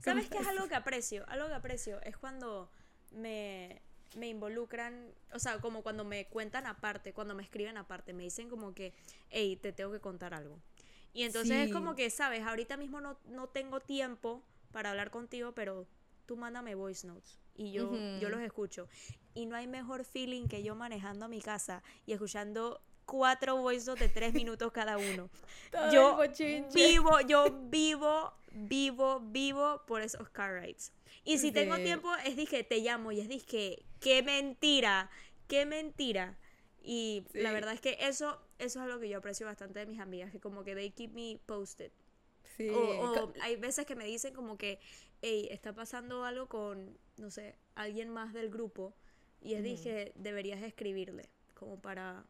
¿Sabes 0.00 0.28
qué 0.28 0.38
¿Cómo 0.38 0.42
es 0.42 0.46
algo 0.48 0.68
que 0.68 0.74
aprecio? 0.74 1.24
Algo 1.28 1.48
que 1.48 1.54
aprecio 1.54 2.00
es 2.02 2.16
cuando 2.16 2.70
me, 3.12 3.80
me 4.16 4.28
involucran, 4.28 5.14
o 5.32 5.38
sea, 5.38 5.60
como 5.60 5.82
cuando 5.82 6.04
me 6.04 6.26
cuentan 6.26 6.66
aparte, 6.66 7.12
cuando 7.12 7.34
me 7.34 7.42
escriben 7.42 7.76
aparte, 7.76 8.12
me 8.12 8.24
dicen 8.24 8.48
como 8.48 8.74
que, 8.74 8.92
hey, 9.30 9.56
te 9.56 9.72
tengo 9.72 9.92
que 9.92 10.00
contar 10.00 10.34
algo. 10.34 10.58
Y 11.12 11.24
entonces 11.24 11.58
es 11.58 11.66
Sí. 11.66 11.72
como 11.72 11.94
que, 11.94 12.10
sabes, 12.10 12.42
ahorita 12.42 12.76
mismo 12.76 13.00
no, 13.00 13.18
no 13.26 13.48
tengo 13.48 13.80
tiempo 13.80 14.42
para 14.72 14.90
hablar 14.90 15.10
contigo, 15.10 15.52
pero 15.54 15.86
tú 16.26 16.36
mándame 16.36 16.74
voice 16.74 17.06
notes 17.06 17.38
y 17.54 17.72
yo, 17.72 18.04
yo 18.14 18.28
Ujú. 18.28 18.30
los 18.30 18.40
escucho. 18.40 18.88
Y 19.34 19.46
no 19.46 19.56
hay 19.56 19.66
mejor 19.66 20.04
feeling 20.04 20.48
que 20.48 20.62
yo 20.62 20.74
manejando 20.74 21.24
a 21.26 21.28
mi 21.28 21.40
casa 21.40 21.82
y 22.06 22.12
escuchando 22.12 22.82
cuatro 23.06 23.56
voice 23.56 23.86
notes 23.86 24.08
de 24.08 24.14
tres 24.14 24.34
minutos 24.34 24.72
cada 24.72 24.98
uno. 24.98 25.30
Yo 25.92 26.18
vivo, 26.72 27.20
yo 27.20 27.50
vivo, 27.70 28.32
vivo, 28.52 29.20
vivo 29.20 29.82
por 29.86 30.02
esos 30.02 30.28
car 30.30 30.60
rides. 30.60 30.92
Y 31.24 31.38
si 31.38 31.52
tengo 31.52 31.80
tiempo, 31.80 32.08
es 32.24 32.36
dije, 32.36 32.64
te 32.64 32.78
llamo 32.78 33.12
y 33.12 33.20
es 33.20 33.28
dije, 33.28 33.84
qué 34.00 34.22
mentira, 34.22 35.10
qué 35.48 35.66
mentira. 35.66 36.38
Y 36.82 37.24
la 37.32 37.50
Sí. 37.50 37.54
verdad 37.54 37.74
es 37.74 37.80
que 37.80 37.96
eso, 38.00 38.40
eso 38.58 38.80
es 38.80 38.84
algo 38.84 38.98
que 39.00 39.08
yo 39.08 39.18
aprecio 39.18 39.46
bastante 39.46 39.78
de 39.80 39.86
mis 39.86 40.00
amigas, 40.00 40.30
que 40.32 40.40
como 40.40 40.64
que 40.64 40.74
they 40.74 40.90
keep 40.90 41.12
me 41.12 41.38
posted. 41.46 41.92
Sí, 42.56 42.68
O, 42.74 42.78
o 42.78 43.32
hay 43.40 43.56
veces 43.56 43.86
que 43.86 43.94
me 43.96 44.04
dicen 44.04 44.34
como 44.34 44.56
que, 44.56 44.78
hey, 45.20 45.48
está 45.50 45.74
pasando 45.74 46.24
algo 46.24 46.48
con, 46.48 46.98
no 47.22 47.30
sé, 47.30 47.56
alguien 47.74 48.10
más 48.10 48.34
del 48.34 48.50
grupo. 48.50 48.94
Y 49.40 49.54
es 49.54 49.62
dije, 49.62 50.12
deberías 50.16 50.62
escribirle, 50.62 51.30
como 51.54 51.80
para, 51.80 52.26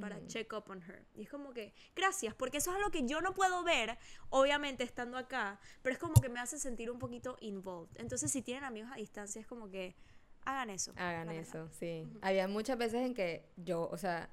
para 0.00 0.26
check 0.26 0.52
up 0.52 0.64
on 0.68 0.82
her. 0.82 1.06
Y 1.14 1.22
es 1.22 1.30
como 1.30 1.52
que, 1.52 1.72
gracias, 1.94 2.34
porque 2.34 2.58
eso 2.58 2.70
es 2.70 2.76
algo 2.76 2.90
que 2.90 3.06
yo 3.06 3.20
no 3.20 3.34
puedo 3.34 3.62
ver, 3.62 3.96
obviamente 4.30 4.82
estando 4.84 5.16
acá, 5.16 5.60
pero 5.82 5.94
es 5.94 5.98
como 5.98 6.14
que 6.14 6.28
me 6.28 6.40
hace 6.40 6.58
sentir 6.58 6.90
un 6.90 6.98
poquito 6.98 7.36
involved. 7.40 7.96
Entonces, 8.00 8.30
si 8.30 8.42
tienen 8.42 8.64
amigos 8.64 8.90
a 8.92 8.96
distancia, 8.96 9.40
es 9.40 9.46
como 9.46 9.70
que 9.70 9.94
hagan 10.44 10.70
eso. 10.70 10.92
Hagan 10.96 11.30
eso, 11.30 11.68
sí. 11.70 12.06
Había 12.20 12.48
muchas 12.48 12.76
veces 12.76 13.06
en 13.06 13.14
que 13.14 13.46
yo, 13.56 13.88
o 13.90 13.96
sea, 13.96 14.28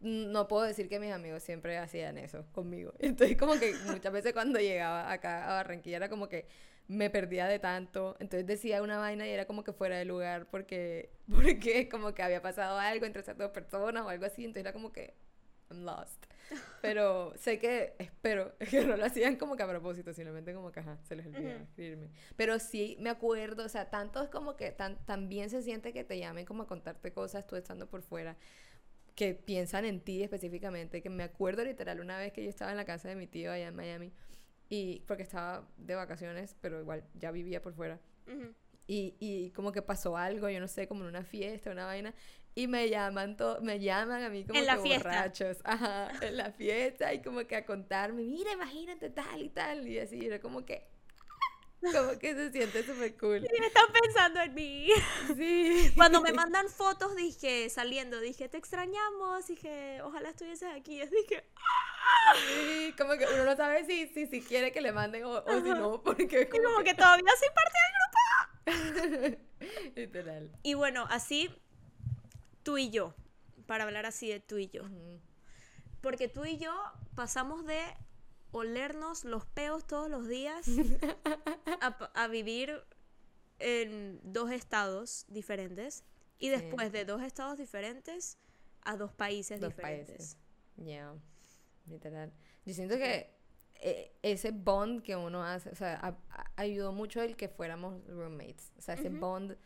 no 0.00 0.48
puedo 0.48 0.62
decir 0.64 0.88
que 0.88 0.98
mis 0.98 1.12
amigos 1.12 1.42
siempre 1.42 1.78
hacían 1.78 2.16
eso 2.18 2.44
conmigo. 2.52 2.94
Entonces, 2.98 3.36
como 3.36 3.58
que 3.58 3.74
muchas 3.86 4.12
veces 4.12 4.32
cuando 4.32 4.58
llegaba 4.58 5.10
acá 5.10 5.50
a 5.50 5.54
Barranquilla 5.54 5.96
era 5.96 6.08
como 6.08 6.28
que 6.28 6.46
me 6.90 7.08
perdía 7.08 7.46
de 7.46 7.60
tanto. 7.60 8.16
Entonces 8.18 8.46
decía 8.46 8.82
una 8.82 8.98
vaina 8.98 9.26
y 9.26 9.30
era 9.30 9.46
como 9.46 9.62
que 9.62 9.72
fuera 9.72 9.96
de 9.96 10.04
lugar 10.04 10.46
porque, 10.50 11.10
porque 11.32 11.88
como 11.88 12.14
que 12.14 12.22
había 12.22 12.42
pasado 12.42 12.78
algo 12.78 13.06
entre 13.06 13.22
esas 13.22 13.38
dos 13.38 13.52
personas 13.52 14.02
o 14.04 14.08
algo 14.08 14.26
así. 14.26 14.44
Entonces 14.44 14.62
era 14.62 14.72
como 14.72 14.92
que 14.92 15.14
I'm 15.70 15.84
lost. 15.84 16.26
Pero 16.82 17.32
sé 17.36 17.60
que, 17.60 17.94
espero 18.00 18.56
que 18.70 18.84
no 18.84 18.96
lo 18.96 19.04
hacían 19.04 19.36
como 19.36 19.56
que 19.56 19.62
a 19.62 19.68
propósito, 19.68 20.12
simplemente 20.12 20.52
como 20.52 20.72
que, 20.72 20.80
ajá, 20.80 20.98
se 21.04 21.14
les 21.14 21.26
olvidaba 21.26 21.62
escribirme. 21.62 22.08
Pero 22.36 22.58
sí 22.58 22.96
me 22.98 23.08
acuerdo, 23.08 23.64
o 23.64 23.68
sea, 23.68 23.88
tanto 23.88 24.20
es 24.20 24.28
como 24.28 24.56
que 24.56 24.72
tan, 24.72 24.96
también 25.06 25.48
se 25.48 25.62
siente 25.62 25.92
que 25.92 26.02
te 26.02 26.18
llamen 26.18 26.44
como 26.44 26.64
a 26.64 26.66
contarte 26.66 27.12
cosas 27.12 27.46
tú 27.46 27.54
estando 27.54 27.88
por 27.88 28.02
fuera, 28.02 28.36
que 29.14 29.34
piensan 29.34 29.84
en 29.84 30.00
ti 30.00 30.24
específicamente, 30.24 31.02
que 31.02 31.10
me 31.10 31.22
acuerdo 31.22 31.62
literal 31.62 32.00
una 32.00 32.18
vez 32.18 32.32
que 32.32 32.42
yo 32.42 32.50
estaba 32.50 32.72
en 32.72 32.78
la 32.78 32.84
casa 32.84 33.08
de 33.08 33.14
mi 33.14 33.28
tío 33.28 33.52
allá 33.52 33.68
en 33.68 33.76
Miami, 33.76 34.12
y 34.70 35.00
porque 35.06 35.24
estaba 35.24 35.68
de 35.76 35.94
vacaciones, 35.96 36.56
pero 36.62 36.80
igual 36.80 37.04
ya 37.14 37.30
vivía 37.32 37.60
por 37.60 37.74
fuera. 37.74 38.00
Y, 38.86 39.14
y 39.20 39.50
como 39.50 39.70
que 39.72 39.82
pasó 39.82 40.16
algo, 40.16 40.48
yo 40.48 40.58
no 40.60 40.66
sé, 40.68 40.88
como 40.88 41.02
en 41.02 41.08
una 41.10 41.22
fiesta, 41.24 41.70
una 41.70 41.84
vaina, 41.86 42.14
y 42.56 42.66
me 42.66 42.88
llaman, 42.88 43.36
to- 43.36 43.60
me 43.62 43.78
llaman 43.78 44.22
a 44.24 44.30
mí 44.30 44.44
como 44.44 44.58
En 44.58 44.66
que 44.66 44.72
fiesta. 44.78 45.08
borrachos, 45.08 45.58
ajá, 45.64 46.10
en 46.22 46.36
la 46.36 46.50
fiesta, 46.52 47.12
y 47.14 47.22
como 47.22 47.46
que 47.46 47.56
a 47.56 47.64
contarme, 47.66 48.22
mira, 48.24 48.52
imagínate 48.52 49.10
tal 49.10 49.42
y 49.42 49.48
tal, 49.50 49.86
y 49.86 49.98
así, 49.98 50.26
era 50.26 50.40
como 50.40 50.64
que, 50.64 50.88
como 51.92 52.18
que 52.18 52.34
se 52.34 52.52
siente 52.52 52.84
súper 52.84 53.16
cool. 53.16 53.38
Y 53.44 53.64
están 53.64 53.86
pensando 53.92 54.40
en 54.40 54.54
mí. 54.54 54.88
Sí. 55.36 55.92
Cuando 55.96 56.20
me 56.20 56.32
mandan 56.34 56.68
fotos, 56.68 57.16
dije, 57.16 57.70
saliendo, 57.70 58.20
dije, 58.20 58.48
te 58.48 58.58
extrañamos, 58.58 59.46
dije, 59.46 60.02
ojalá 60.02 60.30
estuvieses 60.30 60.68
aquí. 60.74 61.00
Es 61.00 61.10
dije, 61.10 61.44
Sí, 62.34 62.94
como 62.96 63.14
que 63.14 63.26
uno 63.26 63.44
no 63.44 63.56
sabe 63.56 63.84
si, 63.84 64.08
si, 64.08 64.26
si 64.26 64.42
quiere 64.42 64.72
que 64.72 64.80
le 64.80 64.92
manden 64.92 65.24
o, 65.24 65.30
o 65.30 65.60
si 65.60 65.68
no, 65.68 66.02
porque 66.02 66.22
y 66.42 66.46
como, 66.46 66.64
como 66.64 66.84
que 66.84 66.94
todavía 66.94 67.32
soy 67.38 67.48
parte 67.54 67.78
del 68.66 69.32
grupo. 69.32 69.50
literal. 69.96 70.50
Y 70.62 70.74
bueno, 70.74 71.06
así, 71.10 71.50
tú 72.62 72.78
y 72.78 72.90
yo, 72.90 73.14
para 73.66 73.84
hablar 73.84 74.06
así 74.06 74.28
de 74.28 74.40
tú 74.40 74.58
y 74.58 74.68
yo. 74.68 74.82
Porque 76.00 76.28
tú 76.28 76.44
y 76.44 76.58
yo 76.58 76.72
pasamos 77.14 77.66
de 77.66 77.82
olernos 78.52 79.24
los 79.24 79.46
peos 79.46 79.86
todos 79.86 80.10
los 80.10 80.26
días 80.28 80.66
a, 81.80 81.88
a 82.14 82.28
vivir 82.28 82.82
en 83.58 84.20
dos 84.22 84.50
estados 84.50 85.26
diferentes. 85.28 86.04
Y 86.38 86.46
Sí. 86.46 86.50
después 86.56 86.90
de 86.92 87.04
dos 87.04 87.22
estados 87.22 87.58
diferentes 87.58 88.38
a 88.82 88.96
dos 88.96 89.12
países 89.12 89.60
diferentes. 89.60 90.38
Ya, 90.76 91.14
literal. 91.86 92.32
Yo 92.64 92.72
siento 92.72 92.96
que 92.96 93.30
eh, 93.82 94.12
ese 94.22 94.50
bond 94.50 95.02
que 95.02 95.16
uno 95.16 95.44
hace, 95.44 95.68
o 95.70 95.74
sea, 95.74 96.18
ayudó 96.56 96.92
mucho 96.92 97.20
el 97.22 97.36
que 97.36 97.48
fuéramos 97.48 98.02
roommates. 98.06 98.72
O 98.78 98.80
sea, 98.80 98.94
ese 98.94 99.10
bond 99.10 99.56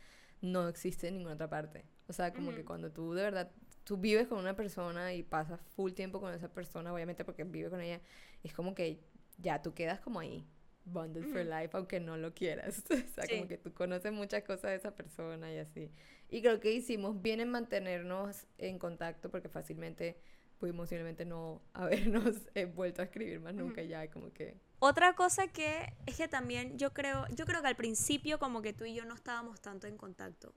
no 0.41 0.69
existe 0.69 1.09
en 1.09 1.15
ninguna 1.19 1.35
otra 1.35 1.49
parte. 1.49 1.85
O 2.09 2.13
sea, 2.13 2.33
como 2.33 2.53
que 2.55 2.65
cuando 2.65 2.91
tú 2.93 3.15
de 3.15 3.23
verdad, 3.23 3.51
tú 3.85 3.99
vives 3.99 4.27
con 4.27 4.39
una 4.39 4.57
persona 4.57 5.15
y 5.15 5.23
pasas 5.23 5.61
full 5.77 5.93
tiempo 5.93 6.21
con 6.21 6.33
esa 6.35 6.49
persona, 6.49 6.93
obviamente 6.93 7.25
porque 7.25 7.45
vives 7.45 7.71
con 7.71 7.81
ella, 7.81 8.01
es 8.43 8.53
como 8.53 8.75
que 8.75 9.01
ya 9.39 9.63
tú 9.63 9.75
quedas 9.75 10.01
como 10.01 10.21
ahí, 10.21 10.47
bonded 10.85 11.25
for 11.25 11.45
life, 11.45 11.71
aunque 11.73 12.01
no 12.01 12.17
lo 12.17 12.35
quieras. 12.35 12.83
o 12.91 13.15
sea, 13.15 13.27
como 13.29 13.47
que 13.47 13.59
tú 13.59 13.73
conoces 13.73 14.13
muchas 14.13 14.43
cosas 14.43 14.71
de 14.71 14.77
esa 14.77 14.95
persona 14.95 15.53
y 15.53 15.59
así. 15.59 15.91
Y 16.31 16.41
creo 16.41 16.61
que 16.61 16.73
hicimos 16.73 17.21
bien 17.21 17.41
en 17.41 17.51
mantenernos 17.51 18.47
en 18.59 18.79
contacto 18.79 19.31
porque 19.31 19.49
fácilmente 19.49 20.19
pudimos 20.59 20.89
simplemente 20.89 21.25
no 21.25 21.63
habernos 21.75 22.37
eh, 22.55 22.65
vuelto 22.65 23.03
a 23.03 23.07
escribir 23.07 23.41
más 23.41 23.55
nunca 23.55 23.83
ya, 23.83 24.11
como 24.11 24.33
que... 24.33 24.57
Otra 24.79 25.15
cosa 25.15 25.49
que 25.49 25.95
es 26.07 26.17
que 26.17 26.29
también 26.29 26.79
yo 26.79 26.93
creo, 26.93 27.27
yo 27.35 27.47
creo 27.47 27.63
que 27.63 27.69
al 27.69 27.77
principio 27.77 28.39
como 28.39 28.61
que 28.61 28.73
tú 28.73 28.85
y 28.85 28.95
yo 28.95 29.05
no 29.05 29.15
estábamos 29.15 29.61
tanto 29.61 29.87
en 29.87 29.97
contacto. 29.97 30.55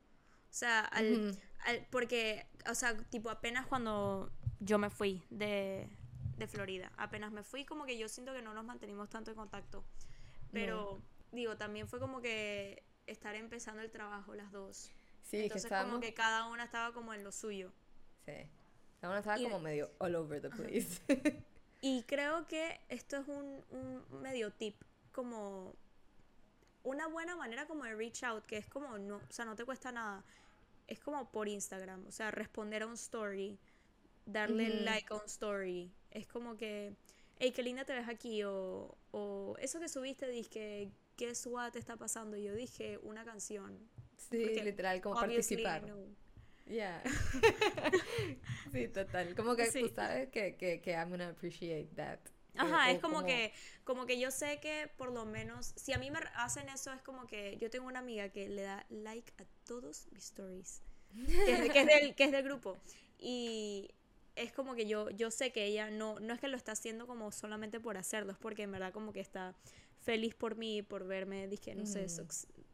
O 0.49 0.53
sea, 0.53 0.81
al, 0.81 1.37
porque, 1.91 2.47
o 2.69 2.75
sea, 2.75 2.97
tipo 3.09 3.29
apenas 3.29 3.67
cuando 3.67 4.31
yo 4.59 4.77
me 4.77 4.89
fui 4.89 5.23
de, 5.29 5.89
de 6.37 6.47
Florida, 6.47 6.91
apenas 6.97 7.31
me 7.31 7.43
fui 7.43 7.65
como 7.65 7.85
que 7.85 7.97
yo 7.97 8.07
siento 8.09 8.33
que 8.33 8.41
no 8.41 8.53
nos 8.53 8.65
mantenimos 8.65 9.09
tanto 9.09 9.31
en 9.31 9.37
contacto. 9.37 9.83
Pero, 10.51 11.01
digo, 11.31 11.57
también 11.57 11.87
fue 11.87 11.99
como 11.99 12.21
que 12.21 12.83
estar 13.05 13.35
empezando 13.35 13.81
el 13.81 13.91
trabajo 13.91 14.33
las 14.33 14.51
dos. 14.51 14.89
Sí, 15.23 15.41
Entonces 15.41 15.71
como 15.71 15.99
que 15.99 16.13
cada 16.13 16.47
una 16.47 16.63
estaba 16.63 16.93
como 16.93 17.13
en 17.13 17.23
lo 17.23 17.31
suyo. 17.31 17.73
Sí. 18.25 18.49
Cada 19.01 19.11
una 19.11 19.19
estaba 19.19 19.37
como 19.37 19.59
medio 19.59 19.91
all 19.99 20.15
over 20.15 20.41
the 20.41 20.49
place. 20.49 21.01
y 21.81 22.03
creo 22.03 22.47
que 22.47 22.79
esto 22.89 23.17
es 23.17 23.27
un, 23.27 23.63
un 23.69 24.21
medio 24.21 24.51
tip, 24.51 24.81
como 25.11 25.75
una 26.83 27.07
buena 27.07 27.35
manera 27.35 27.65
como 27.65 27.83
de 27.83 27.95
reach 27.95 28.23
out, 28.23 28.45
que 28.45 28.57
es 28.57 28.67
como, 28.67 28.97
no, 28.97 29.17
o 29.17 29.31
sea, 29.31 29.45
no 29.45 29.55
te 29.55 29.65
cuesta 29.65 29.91
nada. 29.91 30.23
Es 30.87 30.99
como 30.99 31.29
por 31.31 31.47
Instagram, 31.47 32.05
o 32.07 32.11
sea, 32.11 32.31
responder 32.31 32.83
a 32.83 32.87
un 32.87 32.93
story, 32.93 33.57
darle 34.25 34.81
like 34.81 35.13
a 35.13 35.17
un 35.17 35.25
story. 35.25 35.91
Es 36.11 36.27
como 36.27 36.55
que, 36.55 36.93
hey, 37.39 37.51
qué 37.53 37.61
linda 37.61 37.83
te 37.83 37.93
ves 37.93 38.07
aquí, 38.07 38.43
o, 38.43 38.97
o 39.11 39.55
eso 39.59 39.79
que 39.79 39.89
subiste, 39.89 40.27
dije 40.29 40.91
¿qué 41.17 41.33
SWAT 41.35 41.75
está 41.75 41.97
pasando? 41.97 42.37
Y 42.37 42.43
yo 42.43 42.55
dije, 42.55 42.99
una 43.01 43.25
canción. 43.25 43.77
Sí, 44.17 44.61
literal, 44.61 45.01
como 45.01 45.15
participar. 45.15 45.83
Ya. 46.65 47.01
sí, 48.71 48.87
total. 48.89 49.35
Como 49.35 49.55
que 49.55 49.71
tú 49.71 49.89
sabes 49.93 50.29
que, 50.29 50.55
que, 50.55 50.81
que 50.81 50.91
I'm 50.91 51.09
gonna 51.09 51.29
appreciate 51.29 51.89
that. 51.95 52.19
Ajá, 52.57 52.91
es 52.91 52.99
como, 52.99 53.23
que 53.23 53.53
como 53.83 54.05
que 54.05 54.19
yo 54.19 54.31
sé 54.31 54.59
que 54.59 54.89
por 54.97 55.11
lo 55.11 55.25
menos 55.25 55.73
si 55.75 55.93
a 55.93 55.97
mí 55.97 56.11
me 56.11 56.19
hacen 56.35 56.69
eso 56.69 56.91
es 56.93 57.01
como 57.01 57.27
que 57.27 57.57
yo 57.59 57.69
tengo 57.69 57.87
una 57.87 57.99
amiga 57.99 58.29
que 58.29 58.49
le 58.49 58.63
da 58.63 58.85
like 58.89 59.33
a 59.37 59.45
todos 59.65 60.07
mis 60.11 60.25
stories 60.25 60.81
que 61.25 61.53
es, 61.53 61.71
que 61.71 61.81
es, 61.81 61.87
del, 61.87 62.15
que 62.15 62.23
es 62.25 62.31
del 62.31 62.43
grupo 62.43 62.77
y 63.17 63.89
es 64.35 64.51
como 64.51 64.75
que 64.75 64.85
yo 64.85 65.09
yo 65.11 65.31
sé 65.31 65.51
que 65.51 65.65
ella 65.65 65.89
no 65.89 66.19
no 66.19 66.33
es 66.33 66.39
que 66.39 66.47
lo 66.47 66.57
está 66.57 66.73
haciendo 66.73 67.07
como 67.07 67.31
solamente 67.31 67.79
por 67.79 67.97
hacerlo 67.97 68.33
es 68.33 68.37
porque 68.37 68.63
en 68.63 68.71
verdad 68.71 68.91
como 68.91 69.13
que 69.13 69.19
está 69.19 69.55
feliz 70.01 70.35
por 70.35 70.55
mí 70.55 70.81
por 70.81 71.07
verme 71.07 71.47
dije 71.47 71.73
no 71.75 71.85
sé 71.85 72.07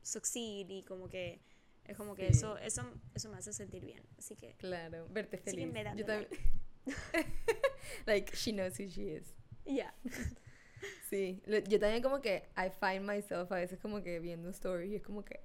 succeed 0.02 0.70
y 0.70 0.84
como 0.84 1.10
que 1.10 1.40
es 1.86 1.98
como 1.98 2.16
que 2.16 2.28
eso, 2.28 2.58
eso, 2.60 2.84
eso 3.14 3.30
me 3.30 3.38
hace 3.38 3.52
sentir 3.52 3.86
bien. 3.86 4.02
Así 4.18 4.36
que. 4.36 4.56
Claro, 4.56 5.08
verte 5.10 5.38
feliz. 5.38 5.74
Yo 5.96 6.06
también. 6.06 6.30
Like. 8.06 8.36
she 8.36 8.52
knows 8.52 8.80
who 8.80 8.88
she 8.88 9.16
is. 9.16 9.34
Yeah. 9.66 9.94
sí. 11.10 11.42
Yo 11.68 11.80
también 11.80 12.02
como 12.02 12.22
que 12.22 12.50
I 12.58 12.70
find 12.70 13.06
myself 13.06 13.52
a 13.52 13.56
veces 13.56 13.80
como 13.80 14.04
que 14.04 14.20
viendo 14.20 14.50
stories 14.50 14.92
y 14.92 14.96
es 14.96 15.04
como 15.04 15.24
que. 15.24 15.40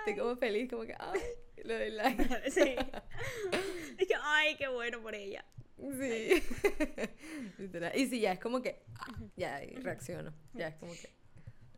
Estoy 0.00 0.16
como 0.16 0.36
feliz, 0.36 0.68
como 0.70 0.84
que. 0.84 0.94
Ay, 0.98 1.20
lo 1.64 1.74
de 1.74 1.90
like. 1.90 2.50
sí. 2.50 2.76
Es 3.98 4.08
que, 4.08 4.14
ay, 4.22 4.56
qué 4.56 4.66
bueno 4.68 5.02
por 5.02 5.14
ella. 5.14 5.44
Sí. 5.76 6.42
y 7.94 8.06
sí, 8.06 8.20
ya 8.20 8.32
es 8.32 8.40
como 8.40 8.62
que. 8.62 8.82
Ah, 8.98 9.18
ya 9.36 9.60
reacciono. 9.82 10.32
Ya 10.54 10.68
es 10.68 10.76
como 10.76 10.92
que. 10.92 11.12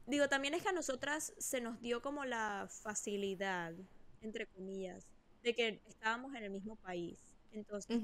Digo, 0.07 0.29
también 0.29 0.55
es 0.55 0.63
que 0.63 0.69
a 0.69 0.73
nosotras 0.73 1.33
se 1.39 1.61
nos 1.61 1.81
dio 1.81 2.01
como 2.01 2.25
la 2.25 2.69
facilidad, 2.69 3.73
entre 4.21 4.47
comillas, 4.47 5.07
de 5.43 5.55
que 5.55 5.81
estábamos 5.89 6.35
en 6.35 6.45
el 6.45 6.51
mismo 6.51 6.77
país. 6.77 7.19
Entonces, 7.53 8.01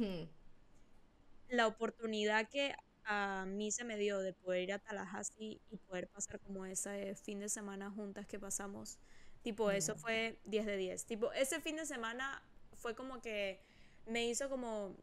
la 1.49 1.67
oportunidad 1.67 2.49
que 2.49 2.75
a 3.11 3.47
mí 3.47 3.73
se 3.73 3.85
me 3.85 3.97
dio 3.97 4.18
de 4.18 4.35
poder 4.35 4.64
ir 4.64 4.73
a 4.75 4.79
Tallahassee 4.79 5.59
y 5.71 5.77
poder 5.79 6.09
pasar 6.09 6.38
como 6.40 6.66
ese 6.66 7.14
fin 7.14 7.40
de 7.40 7.49
semana 7.49 7.90
juntas 7.90 8.27
que 8.27 8.38
pasamos, 8.38 8.99
tipo, 9.42 9.71
eso 9.71 9.97
fue 9.97 10.38
10 10.44 10.66
de 10.66 10.77
10. 10.77 11.07
Tipo, 11.07 11.33
ese 11.33 11.59
fin 11.61 11.77
de 11.77 11.87
semana 11.87 12.42
fue 12.75 12.94
como 12.94 13.23
que 13.23 13.61
me 14.07 14.29
hizo 14.29 14.51
como, 14.51 14.94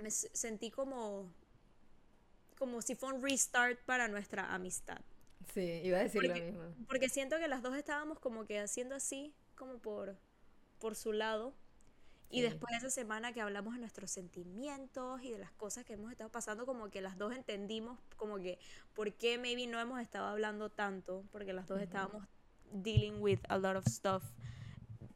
me 0.00 0.12
sentí 0.12 0.70
como, 0.70 1.28
como 2.56 2.80
si 2.82 2.94
fue 2.94 3.12
un 3.12 3.20
restart 3.20 3.80
para 3.80 4.06
nuestra 4.06 4.54
amistad. 4.54 5.00
Sí, 5.52 5.80
iba 5.82 5.98
a 5.98 6.04
decir 6.04 6.22
lo 6.22 6.34
mismo. 6.34 6.62
Porque 6.86 7.08
siento 7.08 7.36
que 7.38 7.48
las 7.48 7.62
dos 7.62 7.74
estábamos 7.74 8.20
como 8.20 8.46
que 8.46 8.60
haciendo 8.60 8.94
así, 8.94 9.34
como 9.56 9.78
por, 9.78 10.16
por 10.78 10.94
su 10.94 11.12
lado. 11.12 11.52
Y 12.34 12.40
después 12.40 12.72
de 12.72 12.78
esa 12.78 12.90
semana 12.90 13.32
que 13.32 13.40
hablamos 13.40 13.74
de 13.74 13.80
nuestros 13.80 14.10
sentimientos 14.10 15.22
y 15.22 15.30
de 15.30 15.38
las 15.38 15.52
cosas 15.52 15.84
que 15.84 15.92
hemos 15.92 16.10
estado 16.10 16.30
pasando, 16.30 16.66
como 16.66 16.90
que 16.90 17.00
las 17.00 17.16
dos 17.16 17.32
entendimos 17.32 18.00
como 18.16 18.38
que 18.38 18.58
por 18.92 19.12
qué 19.14 19.38
maybe 19.38 19.68
no 19.68 19.78
hemos 19.78 20.00
estado 20.00 20.26
hablando 20.26 20.68
tanto, 20.68 21.24
porque 21.30 21.52
las 21.52 21.68
dos 21.68 21.80
estábamos 21.80 22.26
dealing 22.72 23.22
with 23.22 23.38
a 23.48 23.56
lot 23.56 23.76
of 23.76 23.86
stuff 23.86 24.24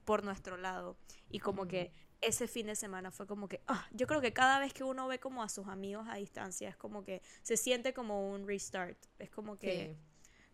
por 0.04 0.22
nuestro 0.22 0.56
lado. 0.56 0.96
Y 1.28 1.40
como 1.40 1.66
que 1.66 1.92
ese 2.20 2.46
fin 2.46 2.66
de 2.66 2.76
semana 2.76 3.10
fue 3.10 3.26
como 3.26 3.48
que, 3.48 3.62
ah, 3.66 3.88
yo 3.90 4.06
creo 4.06 4.20
que 4.20 4.32
cada 4.32 4.60
vez 4.60 4.72
que 4.72 4.84
uno 4.84 5.08
ve 5.08 5.18
como 5.18 5.42
a 5.42 5.48
sus 5.48 5.66
amigos 5.66 6.06
a 6.08 6.14
distancia, 6.14 6.68
es 6.68 6.76
como 6.76 7.02
que 7.02 7.20
se 7.42 7.56
siente 7.56 7.92
como 7.92 8.30
un 8.30 8.46
restart. 8.46 8.96
Es 9.18 9.30
como 9.30 9.56
que 9.56 9.96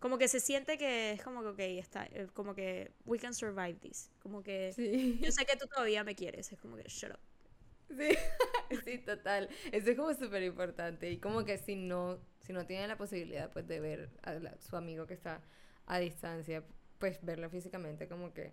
como 0.04 0.18
que 0.18 0.28
se 0.28 0.38
siente 0.38 0.76
que 0.76 1.12
es 1.12 1.22
como 1.22 1.40
que, 1.40 1.48
ok, 1.48 1.58
está, 1.82 2.04
eh, 2.04 2.26
como 2.34 2.54
que 2.54 2.92
we 3.06 3.18
can 3.18 3.32
survive 3.32 3.78
this. 3.80 4.10
Como 4.22 4.42
que 4.42 4.70
yo 5.18 5.32
sé 5.32 5.46
que 5.46 5.56
tú 5.56 5.66
todavía 5.66 6.04
me 6.04 6.14
quieres, 6.14 6.52
es 6.52 6.60
como 6.60 6.76
que 6.76 6.82
shut 6.88 7.12
up. 7.12 7.18
Sí, 7.88 8.10
sí, 8.84 8.98
total. 8.98 9.48
Eso 9.72 9.90
es 9.90 9.96
como 9.96 10.12
súper 10.12 10.42
importante. 10.42 11.10
Y 11.10 11.16
como 11.16 11.46
que 11.46 11.56
si 11.56 11.76
no, 11.76 12.18
si 12.40 12.52
no 12.52 12.66
tiene 12.66 12.86
la 12.86 12.98
posibilidad 12.98 13.50
pues 13.50 13.66
de 13.66 13.80
ver 13.80 14.10
a 14.24 14.60
su 14.60 14.76
amigo 14.76 15.06
que 15.06 15.14
está 15.14 15.40
a 15.86 15.98
distancia, 16.00 16.62
pues 16.98 17.18
verlo 17.22 17.48
físicamente, 17.48 18.06
como 18.06 18.34
que 18.34 18.52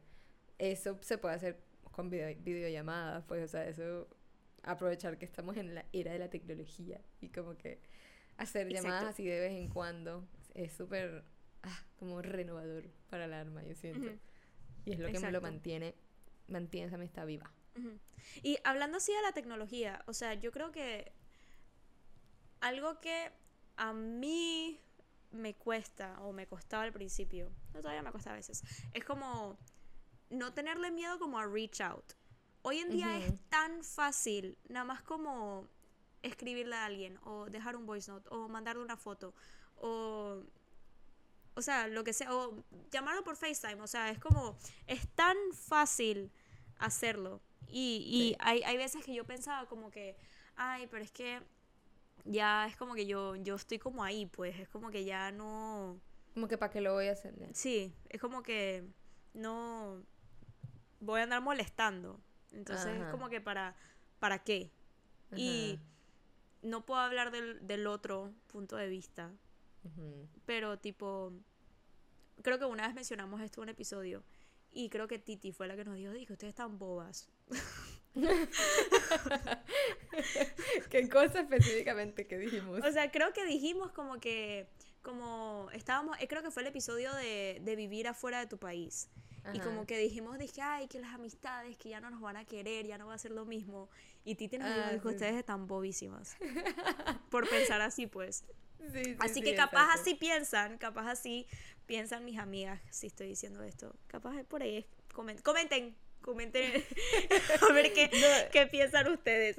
eso 0.58 1.00
se 1.02 1.18
puede 1.18 1.36
hacer 1.36 1.60
con 1.92 2.10
video, 2.10 2.34
videollamadas, 2.40 3.26
pues, 3.28 3.44
o 3.44 3.48
sea, 3.50 3.68
eso 3.68 4.08
aprovechar 4.64 5.18
que 5.18 5.26
estamos 5.26 5.58
en 5.58 5.76
la 5.76 5.86
era 5.92 6.14
de 6.14 6.20
la 6.20 6.30
tecnología 6.30 7.02
y 7.20 7.28
como 7.28 7.58
que 7.58 7.82
hacer 8.38 8.70
llamadas 8.70 9.04
así 9.04 9.26
de 9.26 9.38
vez 9.38 9.52
en 9.52 9.68
cuando 9.68 10.26
es 10.54 10.72
súper 10.72 11.26
ah, 11.63 11.84
como 11.97 12.21
renovador 12.21 12.89
para 13.10 13.26
el 13.26 13.34
alma, 13.34 13.63
yo 13.63 13.76
siento. 13.76 14.12
Y 14.86 14.93
es 14.93 15.00
lo 15.00 15.12
que 15.12 15.19
me 15.19 15.32
lo 15.32 15.41
mantiene, 15.41 15.95
mantiene 16.47 16.88
esa 16.88 16.95
amistad 16.95 17.26
viva. 17.26 17.52
Y 18.43 18.58
hablando 18.63 18.97
así 18.97 19.13
de 19.13 19.21
la 19.21 19.32
tecnología, 19.32 20.04
o 20.08 20.13
sea, 20.13 20.34
yo 20.34 20.52
creo 20.52 20.71
que 20.71 21.12
algo 22.60 23.00
que 23.00 23.32
a 23.78 23.93
mí 23.93 24.80
me 25.32 25.56
cuesta 25.56 26.19
o 26.21 26.34
me 26.34 26.47
costaba 26.47 26.84
al 26.84 26.91
principio, 26.91 27.52
no 27.74 27.82
todavía 27.82 28.04
me 28.04 28.12
cuesta 28.12 28.32
a 28.32 28.36
veces, 28.36 28.63
es 28.93 29.04
como 29.04 29.58
no 30.30 30.54
tenerle 30.54 30.91
miedo 30.91 31.19
como 31.19 31.39
a 31.39 31.45
reach 31.45 31.82
out. 31.82 32.13
Hoy 32.63 32.78
en 32.78 32.89
día 32.89 33.17
es 33.17 33.41
tan 33.50 33.84
fácil, 33.84 34.58
nada 34.69 34.86
más 34.86 35.02
como 35.02 35.67
escribirle 36.21 36.76
a 36.76 36.86
alguien 36.86 37.17
o 37.24 37.50
dejar 37.50 37.76
un 37.76 37.86
voice 37.86 38.12
note 38.12 38.30
o 38.32 38.47
mandarle 38.47 38.84
una 38.84 38.97
foto 38.97 39.34
o 39.78 40.43
o 41.62 41.63
sea, 41.63 41.88
lo 41.88 42.04
que 42.04 42.12
sea, 42.12 42.34
o 42.34 42.63
llamarlo 42.91 43.24
por 43.24 43.36
FaceTime, 43.36 43.82
o 43.82 43.88
sea, 43.88 44.10
es 44.10 44.19
como, 44.19 44.58
es 44.88 45.08
tan 45.10 45.38
fácil 45.54 46.32
hacerlo. 46.80 47.39
Y, 47.67 48.04
y 48.06 48.36
hay, 48.39 48.63
hay 48.63 48.78
veces 48.78 49.06
que 49.06 49.13
yo 49.13 49.26
pensaba 49.26 49.67
como 49.67 49.91
que, 49.91 50.17
ay, 50.56 50.88
pero 50.88 51.04
es 51.04 51.12
que 51.12 51.39
ya 52.26 52.65
es 52.65 52.76
como 52.76 52.95
que 52.95 53.06
yo, 53.06 53.36
yo 53.36 53.56
estoy 53.56 53.78
como 53.78 54.04
ahí, 54.04 54.26
pues, 54.26 54.60
es 54.60 54.67
como 54.69 54.89
que 54.89 55.06
ya 55.06 55.32
no... 55.32 56.02
Como 56.34 56.47
que 56.47 56.58
para 56.58 56.71
qué 56.71 56.82
lo 56.82 56.93
voy 56.93 57.08
a 57.08 57.12
hacer. 57.12 57.36
Sí, 57.54 57.93
es 58.10 58.19
como 58.19 58.41
que 58.41 58.84
no 59.34 60.02
voy 61.00 61.19
a 61.19 61.24
andar 61.24 61.41
molestando. 61.41 62.19
Entonces 62.52 63.00
es 63.00 63.08
como 63.12 63.30
que 63.30 63.39
para, 63.39 63.76
¿para 64.19 64.39
qué? 64.39 64.71
Y 65.36 65.80
no 66.63 66.86
puedo 66.86 67.00
hablar 67.02 67.32
del, 67.32 67.65
del 67.65 67.86
otro 67.86 68.34
punto 68.47 68.76
de 68.76 68.88
vista, 68.88 69.32
pero 70.45 70.80
tipo, 70.80 71.34
creo 72.41 72.60
que 72.60 72.65
una 72.65 72.86
vez 72.86 72.95
mencionamos 72.95 73.41
esto 73.41 73.62
en 73.62 73.63
un 73.63 73.69
episodio 73.69 74.23
y 74.71 74.89
creo 74.89 75.08
que 75.08 75.19
Titi 75.19 75.51
fue 75.51 75.67
la 75.67 75.75
que 75.75 75.84
nos 75.84 75.95
dijo, 75.95 76.12
dijo, 76.12 76.34
ustedes 76.34 76.51
están 76.51 76.80
bobas. 76.80 77.30
¿Qué 80.89 81.10
cosa 81.10 81.41
específicamente 81.41 82.27
que 82.27 82.38
dijimos? 82.38 82.82
O 82.84 82.91
sea, 82.91 83.12
creo 83.12 83.34
que 83.34 83.45
dijimos 83.45 83.91
como 83.91 84.19
que, 84.19 84.67
como 85.01 85.69
estábamos, 85.73 86.17
eh, 86.19 86.27
creo 86.27 86.43
que 86.43 86.51
fue 86.51 86.63
el 86.63 86.67
episodio 86.67 87.13
de, 87.15 87.60
de 87.62 87.75
vivir 87.75 88.08
afuera 88.08 88.39
de 88.39 88.47
tu 88.47 88.58
país. 88.58 89.10
Y 89.54 89.60
como 89.60 89.86
que 89.86 89.97
dijimos, 89.97 90.38
dije, 90.38 90.62
ay, 90.62 90.88
que 90.88 90.99
las 90.99 91.15
amistades, 91.15 91.77
que 91.77 91.89
ya 91.89 91.99
no 91.99 92.10
nos 92.10 92.21
van 92.21 92.38
a 92.38 92.45
querer, 92.45 92.86
ya 92.86 92.97
no 92.97 93.08
va 93.08 93.15
a 93.15 93.17
ser 93.17 93.32
lo 93.32 93.45
mismo. 93.45 93.89
Y 94.23 94.36
Titi 94.36 94.60
nos 94.60 94.69
dijo, 94.93 95.10
ah, 95.10 95.12
ustedes 95.12 95.36
están 95.36 95.67
bobísimas. 95.67 96.38
Por 97.32 97.49
pensar 97.49 97.82
así, 97.82 98.06
pues. 98.06 98.45
así 99.19 99.41
que 99.41 99.56
capaz 99.56 99.93
así 99.93 100.13
piensan, 100.13 100.77
capaz 100.77 101.10
así 101.10 101.47
piensan 101.91 102.23
mis 102.23 102.38
amigas 102.38 102.80
si 102.89 103.08
estoy 103.08 103.27
diciendo 103.27 103.63
esto. 103.63 103.93
Capaz 104.08 104.39
es 104.39 104.45
por 104.45 104.62
ahí. 104.62 104.86
comenten, 105.13 105.95
comenten 106.21 106.84
a 107.69 107.73
ver 107.73 107.91
qué, 107.93 108.10
qué 108.51 108.67
piensan 108.67 109.12
ustedes. 109.12 109.58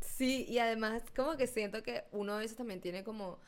Sí, 0.00 0.44
y 0.48 0.58
además 0.58 1.02
como 1.16 1.36
que 1.36 1.46
siento 1.46 1.82
que 1.82 2.04
uno 2.12 2.34
a 2.34 2.38
veces 2.38 2.56
también 2.56 2.80
tiene 2.80 3.04
como 3.04 3.40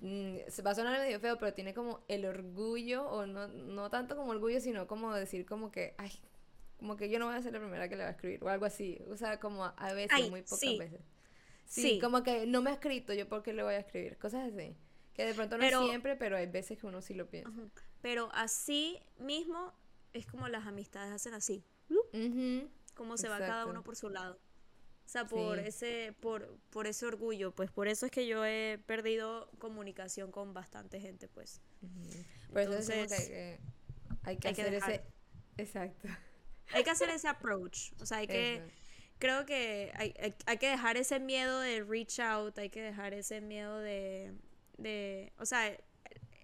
Mm, 0.00 0.36
se 0.46 0.62
va 0.62 0.70
a 0.70 0.74
sonar 0.74 1.00
medio 1.00 1.18
feo, 1.18 1.38
pero 1.38 1.52
tiene 1.54 1.74
como 1.74 2.04
el 2.08 2.24
orgullo, 2.24 3.08
o 3.08 3.26
no, 3.26 3.48
no 3.48 3.90
tanto 3.90 4.16
como 4.16 4.30
orgullo, 4.30 4.60
sino 4.60 4.86
como 4.86 5.12
decir 5.12 5.44
como 5.44 5.72
que, 5.72 5.94
ay, 5.98 6.12
como 6.78 6.96
que 6.96 7.10
yo 7.10 7.18
no 7.18 7.26
voy 7.26 7.34
a 7.34 7.42
ser 7.42 7.52
la 7.52 7.58
primera 7.58 7.88
que 7.88 7.96
le 7.96 8.04
va 8.04 8.10
a 8.10 8.12
escribir, 8.12 8.42
o 8.44 8.48
algo 8.48 8.64
así. 8.64 9.00
O 9.10 9.16
sea, 9.16 9.40
como 9.40 9.64
a 9.64 9.92
veces, 9.92 10.30
muy 10.30 10.42
pocas 10.42 10.78
veces. 10.78 11.00
Sí, 11.64 11.98
como 12.00 12.22
que 12.22 12.46
no 12.46 12.62
me 12.62 12.70
ha 12.70 12.74
escrito, 12.74 13.12
yo 13.12 13.28
por 13.28 13.42
qué 13.42 13.52
le 13.52 13.62
voy 13.62 13.74
a 13.74 13.80
escribir, 13.80 14.16
cosas 14.18 14.52
así. 14.52 14.76
Que 15.18 15.26
de 15.26 15.34
pronto 15.34 15.58
no 15.58 15.84
siempre, 15.84 16.14
pero 16.14 16.36
hay 16.36 16.46
veces 16.46 16.78
que 16.78 16.86
uno 16.86 17.02
sí 17.02 17.12
lo 17.12 17.28
piensa. 17.28 17.50
Pero 18.02 18.30
así 18.34 19.00
mismo 19.18 19.74
es 20.12 20.26
como 20.26 20.46
las 20.46 20.64
amistades 20.64 21.12
hacen 21.12 21.34
así. 21.34 21.64
Como 22.94 23.16
se 23.16 23.28
va 23.28 23.40
cada 23.40 23.66
uno 23.66 23.82
por 23.82 23.96
su 23.96 24.10
lado. 24.10 24.34
O 25.04 25.08
sea, 25.08 25.26
por 25.26 25.58
ese, 25.58 26.14
por, 26.20 26.56
por 26.70 26.86
ese 26.86 27.04
orgullo, 27.04 27.50
pues 27.50 27.68
por 27.72 27.88
eso 27.88 28.06
es 28.06 28.12
que 28.12 28.28
yo 28.28 28.44
he 28.44 28.78
perdido 28.86 29.50
comunicación 29.58 30.30
con 30.30 30.54
bastante 30.54 31.00
gente, 31.00 31.26
pues. 31.26 31.62
Por 32.52 32.60
eso 32.60 32.92
es 32.92 33.12
que, 33.12 33.58
hay 34.22 34.36
que, 34.36 34.48
hacer 34.50 34.72
ese, 34.72 35.02
exacto. 35.56 36.06
Hay 36.74 36.84
que 36.84 36.90
hacer 36.90 37.08
ese 37.08 37.26
approach, 37.26 37.90
o 38.00 38.06
sea, 38.06 38.18
hay 38.18 38.28
que, 38.28 38.62
creo 39.18 39.44
que 39.46 39.90
hay, 39.96 40.14
hay, 40.46 40.58
que 40.58 40.68
dejar 40.68 40.96
ese 40.96 41.18
miedo 41.18 41.58
de 41.58 41.82
reach 41.82 42.20
out, 42.20 42.56
hay 42.58 42.70
que 42.70 42.82
dejar 42.82 43.14
ese 43.14 43.40
miedo 43.40 43.78
de, 43.78 44.34
de, 44.78 45.32
o 45.38 45.44
sea, 45.44 45.76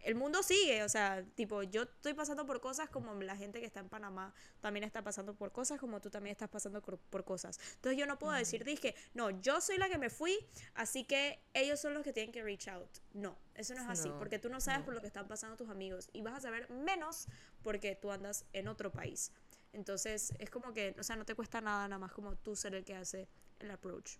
el 0.04 0.14
mundo 0.14 0.42
sigue, 0.42 0.82
o 0.82 0.88
sea, 0.88 1.24
tipo, 1.34 1.62
yo 1.62 1.82
estoy 1.82 2.14
pasando 2.14 2.44
por 2.46 2.60
cosas 2.60 2.90
como 2.90 3.14
la 3.22 3.36
gente 3.36 3.60
que 3.60 3.66
está 3.66 3.80
en 3.80 3.88
Panamá 3.88 4.34
también 4.60 4.84
está 4.84 5.02
pasando 5.02 5.34
por 5.34 5.50
cosas, 5.50 5.80
como 5.80 6.00
tú 6.00 6.10
también 6.10 6.32
estás 6.32 6.50
pasando 6.50 6.82
por, 6.82 7.24
cosas. 7.24 7.58
Entonces 7.76 7.98
yo 7.98 8.06
no 8.06 8.18
puedo 8.18 8.32
decir, 8.34 8.64
dije, 8.64 8.94
no, 9.14 9.30
yo 9.40 9.60
soy 9.60 9.78
la 9.78 9.88
que 9.88 9.98
me 9.98 10.10
fui, 10.10 10.36
así 10.74 11.04
que 11.04 11.40
ellos 11.54 11.80
son 11.80 11.94
los 11.94 12.02
que 12.02 12.12
tienen 12.12 12.32
que 12.32 12.42
reach 12.42 12.68
out. 12.68 12.90
No, 13.14 13.38
eso 13.54 13.74
no 13.74 13.82
es 13.82 13.88
así, 13.88 14.12
porque 14.18 14.38
tú 14.38 14.50
no 14.50 14.60
sabes 14.60 14.84
por 14.84 14.94
lo 14.94 15.00
que 15.00 15.06
están 15.06 15.26
pasando 15.26 15.56
tus 15.56 15.70
amigos 15.70 16.10
y 16.12 16.20
vas 16.20 16.34
a 16.34 16.40
saber 16.40 16.70
menos 16.70 17.26
porque 17.62 17.96
tú 17.96 18.10
andas 18.10 18.44
en 18.52 18.68
otro 18.68 18.92
país. 18.92 19.32
Entonces 19.72 20.34
es 20.38 20.50
como 20.50 20.72
que, 20.72 20.94
o 20.98 21.02
sea, 21.02 21.16
no 21.16 21.24
te 21.24 21.34
cuesta 21.34 21.60
nada 21.60 21.88
nada 21.88 21.98
más 21.98 22.12
como 22.12 22.36
tú 22.36 22.54
ser 22.54 22.74
el 22.74 22.84
que 22.84 22.94
hace 22.94 23.28
el 23.58 23.70
approach. 23.70 24.18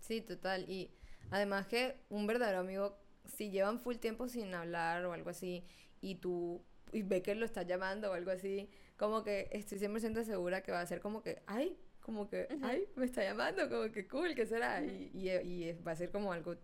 Sí, 0.00 0.20
total. 0.20 0.68
Y 0.68 0.90
además 1.30 1.66
que 1.66 2.00
un 2.08 2.26
verdadero 2.26 2.60
amigo 2.60 2.98
si 3.28 3.50
llevan 3.50 3.80
full 3.80 3.96
tiempo 3.96 4.28
sin 4.28 4.54
hablar 4.54 5.04
o 5.04 5.12
algo 5.12 5.30
así 5.30 5.64
y 6.00 6.16
tú 6.16 6.62
y 6.92 7.02
ve 7.02 7.22
que 7.22 7.34
lo 7.34 7.44
estás 7.44 7.66
llamando 7.66 8.10
o 8.10 8.14
algo 8.14 8.30
así, 8.30 8.70
como 8.96 9.22
que 9.22 9.48
estoy 9.52 9.78
100% 9.78 10.24
segura 10.24 10.62
que 10.62 10.72
va 10.72 10.80
a 10.80 10.86
ser 10.86 11.00
como 11.00 11.22
que, 11.22 11.42
ay, 11.46 11.76
como 12.00 12.28
que, 12.28 12.48
ay, 12.62 12.88
me 12.94 13.04
está 13.04 13.22
llamando, 13.22 13.68
como 13.68 13.90
que 13.90 14.06
cool, 14.06 14.34
¿qué 14.34 14.46
será? 14.46 14.82
y, 14.84 15.10
y, 15.12 15.72
va 15.82 15.92
a 15.92 15.96
ser 15.96 16.10
como 16.10 16.32
algo 16.32 16.56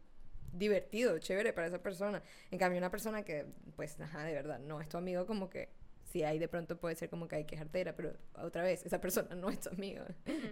divertido, 0.52 1.18
chévere 1.18 1.52
para 1.52 1.66
esa 1.66 1.82
persona. 1.82 2.22
En 2.50 2.58
cambio, 2.58 2.78
una 2.78 2.90
persona 2.90 3.24
que, 3.24 3.46
pues, 3.74 4.00
ajá, 4.00 4.24
de 4.24 4.34
verdad, 4.34 4.58
no 4.60 4.80
es 4.80 4.88
tu 4.88 4.98
amigo, 4.98 5.26
como 5.26 5.50
que 5.50 5.70
si 6.12 6.22
hay 6.24 6.38
de 6.38 6.46
pronto 6.46 6.76
puede 6.76 6.94
ser 6.94 7.08
como 7.08 7.26
que 7.26 7.36
hay 7.36 7.46
que 7.46 7.56
jartera, 7.56 7.96
pero 7.96 8.12
otra 8.34 8.62
vez, 8.62 8.84
esa 8.84 9.00
persona 9.00 9.34
no 9.34 9.48
es 9.48 9.60
tu 9.60 9.70
amigo. 9.70 10.04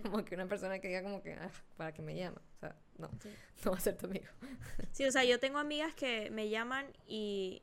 Como 0.03 0.25
que 0.25 0.35
una 0.35 0.49
persona 0.49 0.79
que 0.79 0.89
diga 0.89 1.03
como 1.03 1.23
que, 1.23 1.35
ah, 1.35 1.51
¿para 1.77 1.93
qué 1.93 2.01
me 2.01 2.17
llama? 2.17 2.41
O 2.57 2.59
sea, 2.61 2.75
no, 2.97 3.11
no 3.65 3.71
va 3.71 3.77
a 3.77 3.81
ser 3.81 3.99
tu 3.99 4.07
amigo. 4.07 4.25
sí, 4.93 5.05
o 5.05 5.13
sea, 5.13 5.23
yo 5.25 5.39
tengo 5.39 5.59
amigas 5.59 5.95
que 5.95 6.31
me 6.31 6.49
llaman 6.49 6.87
y, 7.07 7.61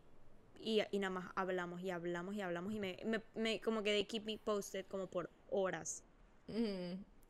y, 0.61 0.83
nada 0.99 1.09
más 1.09 1.31
hablamos 1.35 1.81
y 1.81 1.89
hablamos 1.89 2.35
y 2.35 2.41
hablamos 2.41 2.71
y 2.71 2.79
me, 2.79 2.99
me, 3.33 3.61
como 3.61 3.81
que 3.81 3.91
de 3.91 4.05
keep 4.05 4.25
me 4.25 4.37
posted 4.37 4.85
como 4.85 5.07
por 5.07 5.31
horas. 5.49 6.03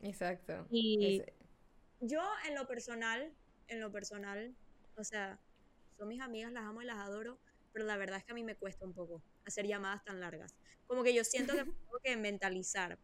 exacto. 0.02 0.68
Y 0.70 1.24
yo 2.02 2.22
en 2.46 2.56
lo 2.56 2.68
personal, 2.68 3.32
en 3.70 3.80
lo 3.80 3.90
personal, 3.90 4.54
o 4.98 5.04
sea, 5.06 5.40
son 5.98 6.10
mis 6.10 6.20
amigas, 6.20 6.52
las 6.52 6.66
amo 6.66 6.82
y 6.82 6.86
las 6.86 6.98
adoro, 6.98 7.38
pero 7.72 7.86
la 7.86 7.96
verdad 7.96 8.18
es 8.18 8.26
que 8.26 8.32
a 8.34 8.36
mí 8.36 8.44
me 8.44 8.56
cuesta 8.56 8.86
un 8.86 8.94
poco 8.94 9.22
hacer 9.48 9.66
llamadas 9.66 10.04
tan 10.04 10.20
largas. 10.20 10.56
Como 10.86 11.04
que 11.04 11.14
yo 11.14 11.24
siento 11.24 11.54
que 11.54 11.64
tengo 11.66 12.00
que 12.04 12.16
mentalizar. 12.18 12.98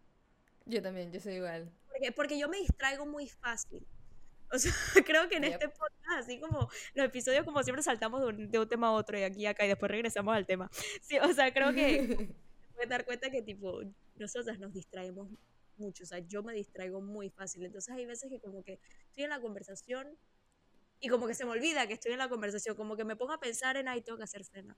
Yo 0.66 0.82
también, 0.82 1.12
yo 1.12 1.20
soy 1.20 1.36
igual. 1.36 1.72
Porque, 1.88 2.12
porque 2.12 2.40
yo 2.40 2.48
me 2.50 2.58
distraigo 2.58 3.06
muy 3.06 3.28
fácil. 3.28 3.86
O 4.52 4.60
sea, 4.60 4.72
creo 5.06 5.28
que 5.30 5.38
en 5.38 5.46
este 5.46 5.68
podcast, 5.68 6.20
así 6.20 6.40
como 6.40 6.70
los 6.94 7.06
episodios, 7.06 7.44
como 7.44 7.64
siempre 7.64 7.82
saltamos 7.82 8.22
de 8.22 8.28
un, 8.28 8.52
de 8.52 8.60
un, 8.60 8.70
tema 8.70 8.88
a 8.88 8.92
otro 8.92 9.18
y 9.18 9.24
aquí 9.24 9.46
acá 9.46 9.66
y 9.66 9.70
después 9.70 9.90
regresamos 9.90 10.36
al 10.36 10.46
tema. 10.46 10.70
Sí, 11.02 11.18
o 11.18 11.34
sea, 11.34 11.52
creo 11.54 11.74
que 11.74 12.34
puedes 12.74 12.90
dar 12.90 13.06
cuenta 13.06 13.30
que, 13.30 13.42
tipo, 13.42 13.82
nosotras 14.16 14.60
nos 14.60 14.72
distraemos 14.74 15.30
mucho. 15.78 16.04
O 16.04 16.08
sea, 16.08 16.20
yo 16.20 16.44
me 16.44 16.54
distraigo 16.54 17.02
muy 17.02 17.30
fácil. 17.30 17.66
Entonces, 17.66 17.94
hay 17.94 18.06
veces 18.06 18.30
que, 18.30 18.40
como 18.40 18.64
que 18.64 18.80
estoy 19.08 19.24
en 19.24 19.32
la 19.32 19.42
conversación 19.42 20.18
y 21.00 21.10
como 21.10 21.28
que 21.28 21.34
se 21.34 21.44
me 21.46 21.52
olvida 21.52 21.86
que 21.88 21.94
estoy 21.94 22.14
en 22.14 22.20
la 22.20 22.30
conversación, 22.30 22.76
como 22.76 22.96
que 22.96 23.04
me 23.04 23.16
pongo 23.16 23.34
a 23.34 23.40
pensar 23.40 23.76
en, 23.76 23.88
ahí 23.88 24.02
tengo 24.02 24.18
que 24.18 24.24
hacer 24.24 24.46
cena. 24.46 24.78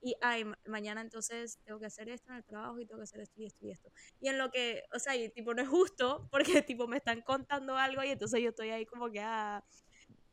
Y, 0.00 0.16
ay, 0.20 0.44
mañana 0.66 1.00
entonces 1.00 1.58
tengo 1.64 1.78
que 1.78 1.86
hacer 1.86 2.08
esto 2.08 2.30
en 2.30 2.38
el 2.38 2.44
trabajo 2.44 2.78
y 2.80 2.86
tengo 2.86 2.98
que 2.98 3.04
hacer 3.04 3.20
esto 3.20 3.40
y 3.40 3.46
esto 3.46 3.66
y 3.66 3.70
esto. 3.70 3.92
Y 4.20 4.28
en 4.28 4.38
lo 4.38 4.50
que, 4.50 4.84
o 4.94 4.98
sea, 4.98 5.16
y, 5.16 5.28
tipo, 5.30 5.54
no 5.54 5.62
es 5.62 5.68
justo 5.68 6.28
porque, 6.30 6.42
tipo, 6.66 6.86
me 6.86 6.96
están 6.96 7.22
contando 7.22 7.76
algo 7.76 8.02
y 8.04 8.10
entonces 8.10 8.40
yo 8.40 8.50
estoy 8.50 8.70
ahí 8.70 8.86
como 8.86 9.10
que, 9.10 9.20
ah, 9.20 9.64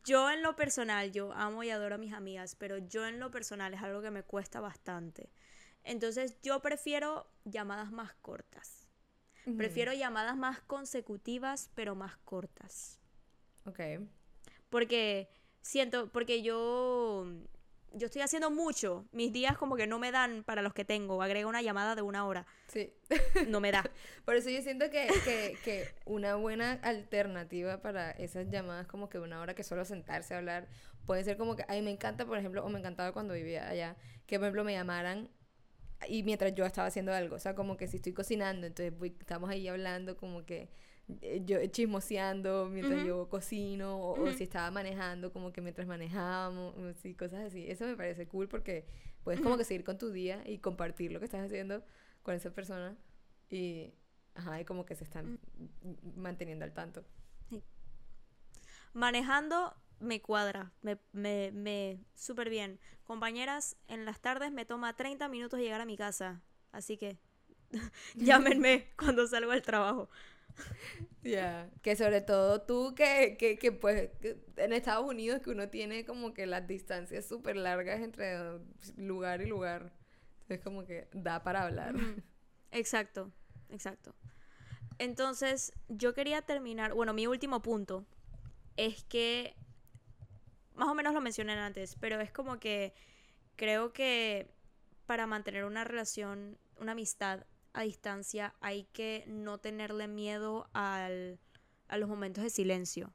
yo 0.05 0.29
en 0.31 0.41
lo 0.41 0.55
personal, 0.55 1.11
yo 1.11 1.31
amo 1.33 1.63
y 1.63 1.69
adoro 1.69 1.95
a 1.95 1.97
mis 1.97 2.13
amigas, 2.13 2.55
pero 2.55 2.77
yo 2.77 3.05
en 3.05 3.19
lo 3.19 3.31
personal 3.31 3.73
es 3.73 3.81
algo 3.81 4.01
que 4.01 4.11
me 4.11 4.23
cuesta 4.23 4.59
bastante. 4.59 5.31
Entonces 5.83 6.37
yo 6.41 6.61
prefiero 6.61 7.29
llamadas 7.45 7.91
más 7.91 8.13
cortas. 8.15 8.87
Prefiero 9.57 9.93
llamadas 9.93 10.37
más 10.37 10.61
consecutivas, 10.61 11.71
pero 11.73 11.95
más 11.95 12.17
cortas. 12.17 12.99
Ok. 13.65 13.79
Porque 14.69 15.29
siento, 15.61 16.11
porque 16.11 16.43
yo, 16.43 17.25
yo 17.93 18.07
estoy 18.07 18.21
haciendo 18.21 18.51
mucho. 18.51 19.05
Mis 19.11 19.31
días 19.31 19.57
como 19.57 19.75
que 19.75 19.87
no 19.87 19.99
me 19.99 20.11
dan 20.11 20.43
para 20.43 20.61
los 20.61 20.73
que 20.73 20.85
tengo. 20.85 21.21
Agrego 21.21 21.49
una 21.49 21.61
llamada 21.61 21.95
de 21.95 22.01
una 22.01 22.25
hora. 22.25 22.45
Sí. 22.67 22.93
No 23.47 23.59
me 23.59 23.71
da. 23.71 23.83
Por 24.25 24.35
eso 24.35 24.49
yo 24.49 24.61
siento 24.61 24.89
que, 24.89 25.07
que, 25.23 25.57
que 25.63 25.87
una 26.05 26.35
buena 26.35 26.73
alternativa 26.83 27.81
para 27.81 28.11
esas 28.11 28.49
llamadas 28.49 28.87
como 28.87 29.09
que 29.09 29.19
una 29.19 29.41
hora 29.41 29.53
que 29.53 29.63
solo 29.63 29.85
sentarse 29.85 30.33
a 30.33 30.37
hablar 30.37 30.67
puede 31.05 31.23
ser 31.23 31.37
como 31.37 31.55
que, 31.55 31.65
a 31.67 31.73
mí 31.73 31.81
me 31.81 31.89
encanta, 31.89 32.25
por 32.25 32.37
ejemplo, 32.37 32.63
o 32.63 32.69
me 32.69 32.77
encantaba 32.77 33.11
cuando 33.13 33.33
vivía 33.33 33.67
allá, 33.67 33.97
que 34.27 34.37
por 34.37 34.45
ejemplo 34.45 34.63
me 34.63 34.73
llamaran 34.73 35.29
y 36.07 36.23
mientras 36.23 36.53
yo 36.53 36.65
estaba 36.65 36.87
haciendo 36.87 37.13
algo, 37.13 37.35
o 37.35 37.39
sea, 37.39 37.55
como 37.55 37.77
que 37.77 37.87
si 37.87 37.97
estoy 37.97 38.13
cocinando, 38.13 38.67
entonces 38.67 38.93
estamos 39.19 39.49
ahí 39.49 39.67
hablando 39.67 40.15
como 40.17 40.45
que 40.45 40.69
yo 41.45 41.65
chismoseando 41.67 42.69
mientras 42.71 43.05
yo 43.05 43.27
cocino 43.29 43.99
o, 43.99 44.31
si 44.31 44.43
estaba 44.43 44.69
manejando 44.69 45.33
como 45.33 45.51
que 45.51 45.61
mientras 45.61 45.87
manejábamos 45.87 46.75
y 47.03 47.15
cosas 47.15 47.45
así. 47.45 47.69
Eso 47.69 47.85
me 47.85 47.95
parece 47.95 48.27
cool 48.27 48.47
porque 48.47 48.85
puedes 49.23 49.41
como 49.41 49.57
que 49.57 49.63
seguir 49.63 49.83
con 49.83 49.97
tu 49.97 50.11
día 50.11 50.43
y 50.45 50.59
compartir 50.59 51.11
lo 51.11 51.19
que 51.19 51.25
estás 51.25 51.45
haciendo 51.45 51.83
con 52.21 52.35
esa 52.35 52.51
persona 52.51 52.95
y 53.49 53.93
ajá 54.35 54.61
y 54.61 54.65
como 54.65 54.85
que 54.85 54.95
se 54.95 55.03
están 55.03 55.39
manteniendo 56.15 56.65
al 56.65 56.73
tanto. 56.73 57.03
Manejando 58.93 59.75
me 59.99 60.21
cuadra 60.21 60.71
me, 60.81 60.99
me, 61.11 61.51
me 61.51 61.99
súper 62.13 62.49
bien. 62.49 62.79
Compañeras 63.03 63.77
en 63.87 64.05
las 64.05 64.21
tardes 64.21 64.51
me 64.51 64.65
toma 64.65 64.95
30 64.95 65.27
minutos 65.27 65.59
llegar 65.59 65.81
a 65.81 65.85
mi 65.85 65.97
casa 65.97 66.43
así 66.71 66.97
que 66.97 67.17
llámenme 68.15 68.91
cuando 68.97 69.25
salgo 69.27 69.51
del 69.51 69.63
trabajo 69.63 70.09
Ya, 71.21 71.69
que 71.81 71.97
sobre 71.97 72.21
todo 72.21 72.61
tú 72.61 72.95
que, 72.95 73.35
que, 73.37 73.57
que 73.57 73.73
pues 73.73 74.09
en 74.55 74.71
Estados 74.73 75.05
Unidos 75.05 75.41
que 75.41 75.49
uno 75.49 75.67
tiene 75.67 76.05
como 76.05 76.33
que 76.33 76.45
las 76.45 76.65
distancias 76.65 77.27
súper 77.27 77.57
largas 77.57 77.99
entre 77.99 78.37
lugar 78.95 79.41
y 79.41 79.47
lugar. 79.47 79.91
Entonces 80.41 80.63
como 80.63 80.85
que 80.85 81.09
da 81.11 81.43
para 81.43 81.63
hablar. 81.63 81.93
Exacto, 82.71 83.31
exacto. 83.69 84.15
Entonces 84.97 85.73
yo 85.87 86.13
quería 86.13 86.41
terminar, 86.41 86.93
bueno, 86.93 87.13
mi 87.13 87.27
último 87.27 87.61
punto 87.61 88.05
es 88.75 89.03
que, 89.03 89.55
más 90.73 90.87
o 90.87 90.93
menos 90.95 91.13
lo 91.13 91.21
mencioné 91.21 91.53
antes, 91.53 91.95
pero 91.99 92.19
es 92.19 92.31
como 92.31 92.59
que 92.59 92.93
creo 93.55 93.91
que 93.91 94.51
para 95.05 95.27
mantener 95.27 95.65
una 95.65 95.83
relación, 95.83 96.57
una 96.77 96.93
amistad, 96.93 97.45
a 97.79 97.83
distancia 97.83 98.53
hay 98.59 98.83
que 98.91 99.23
no 99.27 99.57
tenerle 99.57 100.09
miedo 100.09 100.69
al, 100.73 101.39
a 101.87 101.97
los 101.97 102.09
momentos 102.09 102.43
de 102.43 102.49
silencio, 102.49 103.13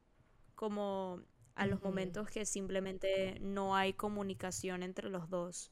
como 0.55 1.21
a 1.55 1.67
los 1.67 1.83
momentos 1.83 2.31
que 2.31 2.47
simplemente 2.47 3.39
no 3.41 3.77
hay 3.77 3.93
comunicación 3.93 4.83
entre 4.83 5.11
los 5.11 5.29
dos. 5.29 5.71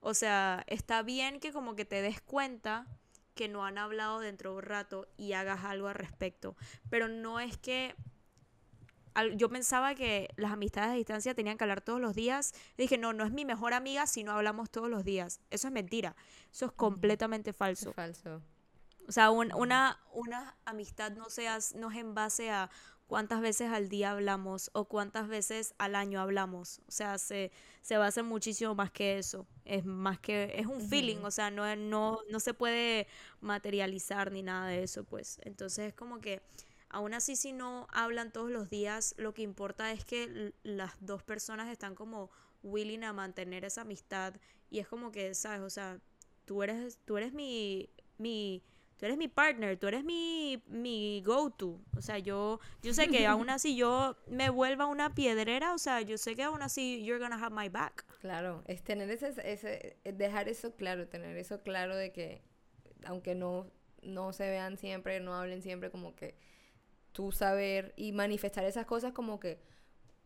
O 0.00 0.12
sea, 0.12 0.64
está 0.66 1.02
bien 1.02 1.40
que 1.40 1.50
como 1.50 1.74
que 1.74 1.86
te 1.86 2.02
des 2.02 2.20
cuenta 2.20 2.86
que 3.34 3.48
no 3.48 3.64
han 3.64 3.78
hablado 3.78 4.20
dentro 4.20 4.50
de 4.50 4.56
un 4.58 4.62
rato 4.64 5.08
y 5.16 5.32
hagas 5.32 5.64
algo 5.64 5.88
al 5.88 5.94
respecto, 5.94 6.56
pero 6.90 7.08
no 7.08 7.40
es 7.40 7.56
que 7.56 7.94
yo 9.36 9.48
pensaba 9.48 9.94
que 9.94 10.28
las 10.36 10.52
amistades 10.52 10.90
a 10.90 10.94
distancia 10.94 11.34
tenían 11.34 11.58
que 11.58 11.64
hablar 11.64 11.80
todos 11.80 12.00
los 12.00 12.14
días. 12.14 12.52
dije, 12.76 12.98
no, 12.98 13.12
no 13.12 13.24
es 13.24 13.32
mi 13.32 13.44
mejor 13.44 13.74
amiga 13.74 14.06
si 14.06 14.24
no 14.24 14.32
hablamos 14.32 14.70
todos 14.70 14.88
los 14.88 15.04
días. 15.04 15.40
Eso 15.50 15.68
es 15.68 15.72
mentira. 15.72 16.16
Eso 16.52 16.66
es 16.66 16.72
completamente 16.72 17.52
falso. 17.52 17.90
Es 17.90 17.96
falso. 17.96 18.42
O 19.08 19.12
sea, 19.12 19.30
una, 19.30 19.98
una 20.12 20.56
amistad 20.64 21.10
no, 21.12 21.30
seas, 21.30 21.74
no 21.74 21.90
es 21.90 21.98
en 21.98 22.14
base 22.14 22.50
a 22.50 22.70
cuántas 23.10 23.40
veces 23.40 23.72
al 23.72 23.88
día 23.88 24.12
hablamos 24.12 24.70
o 24.72 24.84
cuántas 24.84 25.26
veces 25.26 25.74
al 25.78 25.96
año 25.96 26.20
hablamos. 26.20 26.80
O 26.86 26.92
sea, 26.92 27.18
se, 27.18 27.50
se 27.82 27.96
basa 27.96 28.22
muchísimo 28.22 28.76
más 28.76 28.92
que 28.92 29.18
eso. 29.18 29.48
Es 29.64 29.84
más 29.84 30.20
que, 30.20 30.52
es 30.54 30.66
un 30.66 30.80
feeling, 30.80 31.18
o 31.24 31.30
sea, 31.32 31.50
no, 31.50 31.74
no, 31.74 32.20
no 32.30 32.38
se 32.38 32.54
puede 32.54 33.08
materializar 33.40 34.30
ni 34.30 34.44
nada 34.44 34.68
de 34.68 34.84
eso, 34.84 35.02
pues. 35.02 35.40
Entonces 35.42 35.88
es 35.88 35.94
como 35.94 36.20
que, 36.20 36.40
aún 36.90 37.14
así 37.14 37.36
si 37.36 37.52
no 37.52 37.86
hablan 37.90 38.32
todos 38.32 38.50
los 38.50 38.68
días, 38.68 39.14
lo 39.16 39.32
que 39.32 39.42
importa 39.42 39.92
es 39.92 40.04
que 40.04 40.52
las 40.62 40.92
dos 41.00 41.22
personas 41.22 41.68
están 41.68 41.94
como 41.94 42.30
willing 42.62 43.04
a 43.04 43.12
mantener 43.12 43.64
esa 43.64 43.82
amistad 43.82 44.34
y 44.68 44.80
es 44.80 44.88
como 44.88 45.10
que, 45.10 45.34
¿sabes? 45.34 45.60
O 45.60 45.70
sea, 45.70 46.00
tú 46.44 46.62
eres, 46.62 46.98
tú 47.04 47.16
eres 47.16 47.32
mi, 47.32 47.88
mi, 48.18 48.62
tú 48.96 49.06
eres 49.06 49.16
mi 49.16 49.28
partner, 49.28 49.78
tú 49.78 49.86
eres 49.86 50.04
mi, 50.04 50.62
mi 50.66 51.22
go-to. 51.24 51.80
O 51.96 52.02
sea, 52.02 52.18
yo, 52.18 52.60
yo 52.82 52.92
sé 52.92 53.08
que 53.08 53.26
aún 53.26 53.50
así 53.50 53.76
yo 53.76 54.16
me 54.26 54.50
vuelva 54.50 54.86
una 54.86 55.14
piedrera, 55.14 55.74
o 55.74 55.78
sea, 55.78 56.02
yo 56.02 56.18
sé 56.18 56.34
que 56.34 56.42
aún 56.42 56.62
así 56.62 57.04
you're 57.04 57.22
gonna 57.22 57.42
have 57.42 57.54
my 57.54 57.68
back. 57.68 58.04
Claro, 58.20 58.62
es 58.66 58.82
tener 58.82 59.10
ese, 59.10 59.32
ese 59.44 59.96
dejar 60.04 60.48
eso 60.48 60.74
claro, 60.76 61.08
tener 61.08 61.36
eso 61.36 61.62
claro 61.62 61.96
de 61.96 62.12
que 62.12 62.42
aunque 63.04 63.34
no, 63.34 63.70
no 64.02 64.32
se 64.32 64.48
vean 64.50 64.76
siempre, 64.76 65.20
no 65.20 65.34
hablen 65.34 65.62
siempre, 65.62 65.90
como 65.90 66.14
que 66.14 66.36
tú 67.12 67.32
saber 67.32 67.92
y 67.96 68.12
manifestar 68.12 68.64
esas 68.64 68.86
cosas 68.86 69.12
como 69.12 69.40
que 69.40 69.60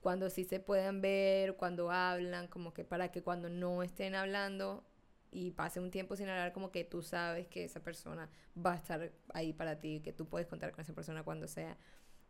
cuando 0.00 0.28
sí 0.28 0.44
se 0.44 0.60
puedan 0.60 1.00
ver, 1.00 1.56
cuando 1.56 1.90
hablan, 1.90 2.46
como 2.48 2.74
que 2.74 2.84
para 2.84 3.10
que 3.10 3.22
cuando 3.22 3.48
no 3.48 3.82
estén 3.82 4.14
hablando 4.14 4.84
y 5.30 5.50
pase 5.52 5.80
un 5.80 5.90
tiempo 5.90 6.14
sin 6.14 6.28
hablar, 6.28 6.52
como 6.52 6.70
que 6.70 6.84
tú 6.84 7.02
sabes 7.02 7.46
que 7.48 7.64
esa 7.64 7.82
persona 7.82 8.28
va 8.54 8.74
a 8.74 8.76
estar 8.76 9.12
ahí 9.32 9.52
para 9.52 9.78
ti, 9.78 10.00
que 10.00 10.12
tú 10.12 10.28
puedes 10.28 10.46
contar 10.46 10.72
con 10.72 10.82
esa 10.82 10.92
persona 10.92 11.22
cuando 11.22 11.48
sea. 11.48 11.78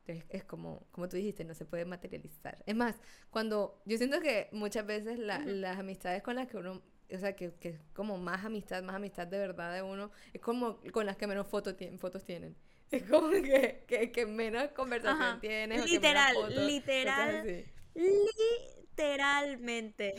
Entonces 0.07 0.25
es 0.29 0.45
como, 0.45 0.87
como 0.93 1.09
tú 1.09 1.17
dijiste, 1.17 1.45
no 1.45 1.55
se 1.55 1.65
puede 1.65 1.85
materializar. 1.85 2.63
Es 2.65 2.77
más, 2.77 2.95
cuando 3.31 3.83
yo 3.87 3.99
siento 3.99 4.21
que 4.21 4.49
muchas 4.53 4.87
veces 4.87 5.19
las 5.19 5.79
amistades 5.79 6.23
con 6.23 6.37
las 6.37 6.47
que 6.47 6.59
uno, 6.59 6.81
o 7.13 7.19
sea, 7.19 7.35
que, 7.35 7.55
que 7.55 7.81
como 7.93 8.19
más 8.19 8.45
amistad, 8.45 8.83
más 8.83 8.97
amistad 8.97 9.27
de 9.27 9.39
verdad 9.39 9.75
de 9.75 9.83
uno, 9.83 10.11
es 10.33 10.41
como 10.41 10.79
con 10.93 11.07
las 11.07 11.17
que 11.17 11.27
menos 11.27 11.47
fotos 11.49 11.77
tienen. 12.25 12.57
Es 12.95 13.11
como 13.11 13.31
que, 13.31 14.11
que, 14.13 14.27
menos 14.27 14.71
conversación 14.71 15.41
tienes. 15.41 15.91
Literal, 15.91 16.35
literal, 16.67 17.65
literalmente. 17.95 20.15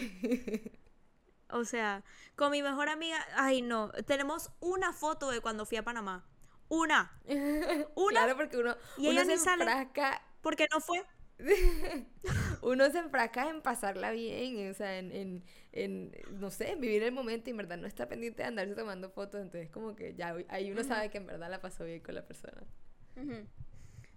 O 1.50 1.64
sea, 1.64 2.04
con 2.36 2.52
mi 2.52 2.64
mejor 2.64 2.90
amiga, 2.90 3.24
ay 3.36 3.62
no, 3.62 3.92
tenemos 4.08 4.52
una 4.60 4.94
foto 4.94 5.30
de 5.30 5.42
cuando 5.42 5.66
fui 5.66 5.78
a 5.78 5.84
Panamá. 5.84 6.26
Una. 6.68 7.22
Una. 7.96 8.22
claro, 8.22 8.36
porque 8.36 8.58
uno, 8.58 8.76
y 8.98 9.08
ella 9.08 9.26
se 9.26 9.34
enfrasca. 9.34 10.24
Porque 10.42 10.68
no 10.72 10.82
fue. 10.82 11.04
uno 12.62 12.90
se 12.90 13.00
enfrasca 13.00 13.50
en 13.50 13.62
pasarla 13.62 14.12
bien, 14.12 14.70
o 14.70 14.74
sea, 14.74 14.98
en, 14.98 15.44
en, 15.72 16.12
no 16.32 16.50
sé, 16.50 16.72
en 16.72 16.82
vivir 16.82 17.04
el 17.04 17.12
momento 17.12 17.50
y 17.50 17.52
en 17.52 17.58
verdad 17.58 17.78
no 17.78 17.88
está 17.88 18.08
pendiente 18.08 18.44
de 18.44 18.48
andarse 18.48 18.74
tomando 18.74 19.10
fotos, 19.10 19.42
entonces 19.42 19.70
como 19.70 19.96
que 19.96 20.16
ya 20.16 20.36
ahí 20.48 20.72
uno 20.72 20.84
sabe 20.84 21.10
que 21.10 21.18
en 21.18 21.28
verdad 21.28 21.50
la 21.50 21.62
pasó 21.62 21.84
bien 21.84 22.02
con 22.02 22.16
la 22.16 22.26
persona. 22.26 22.64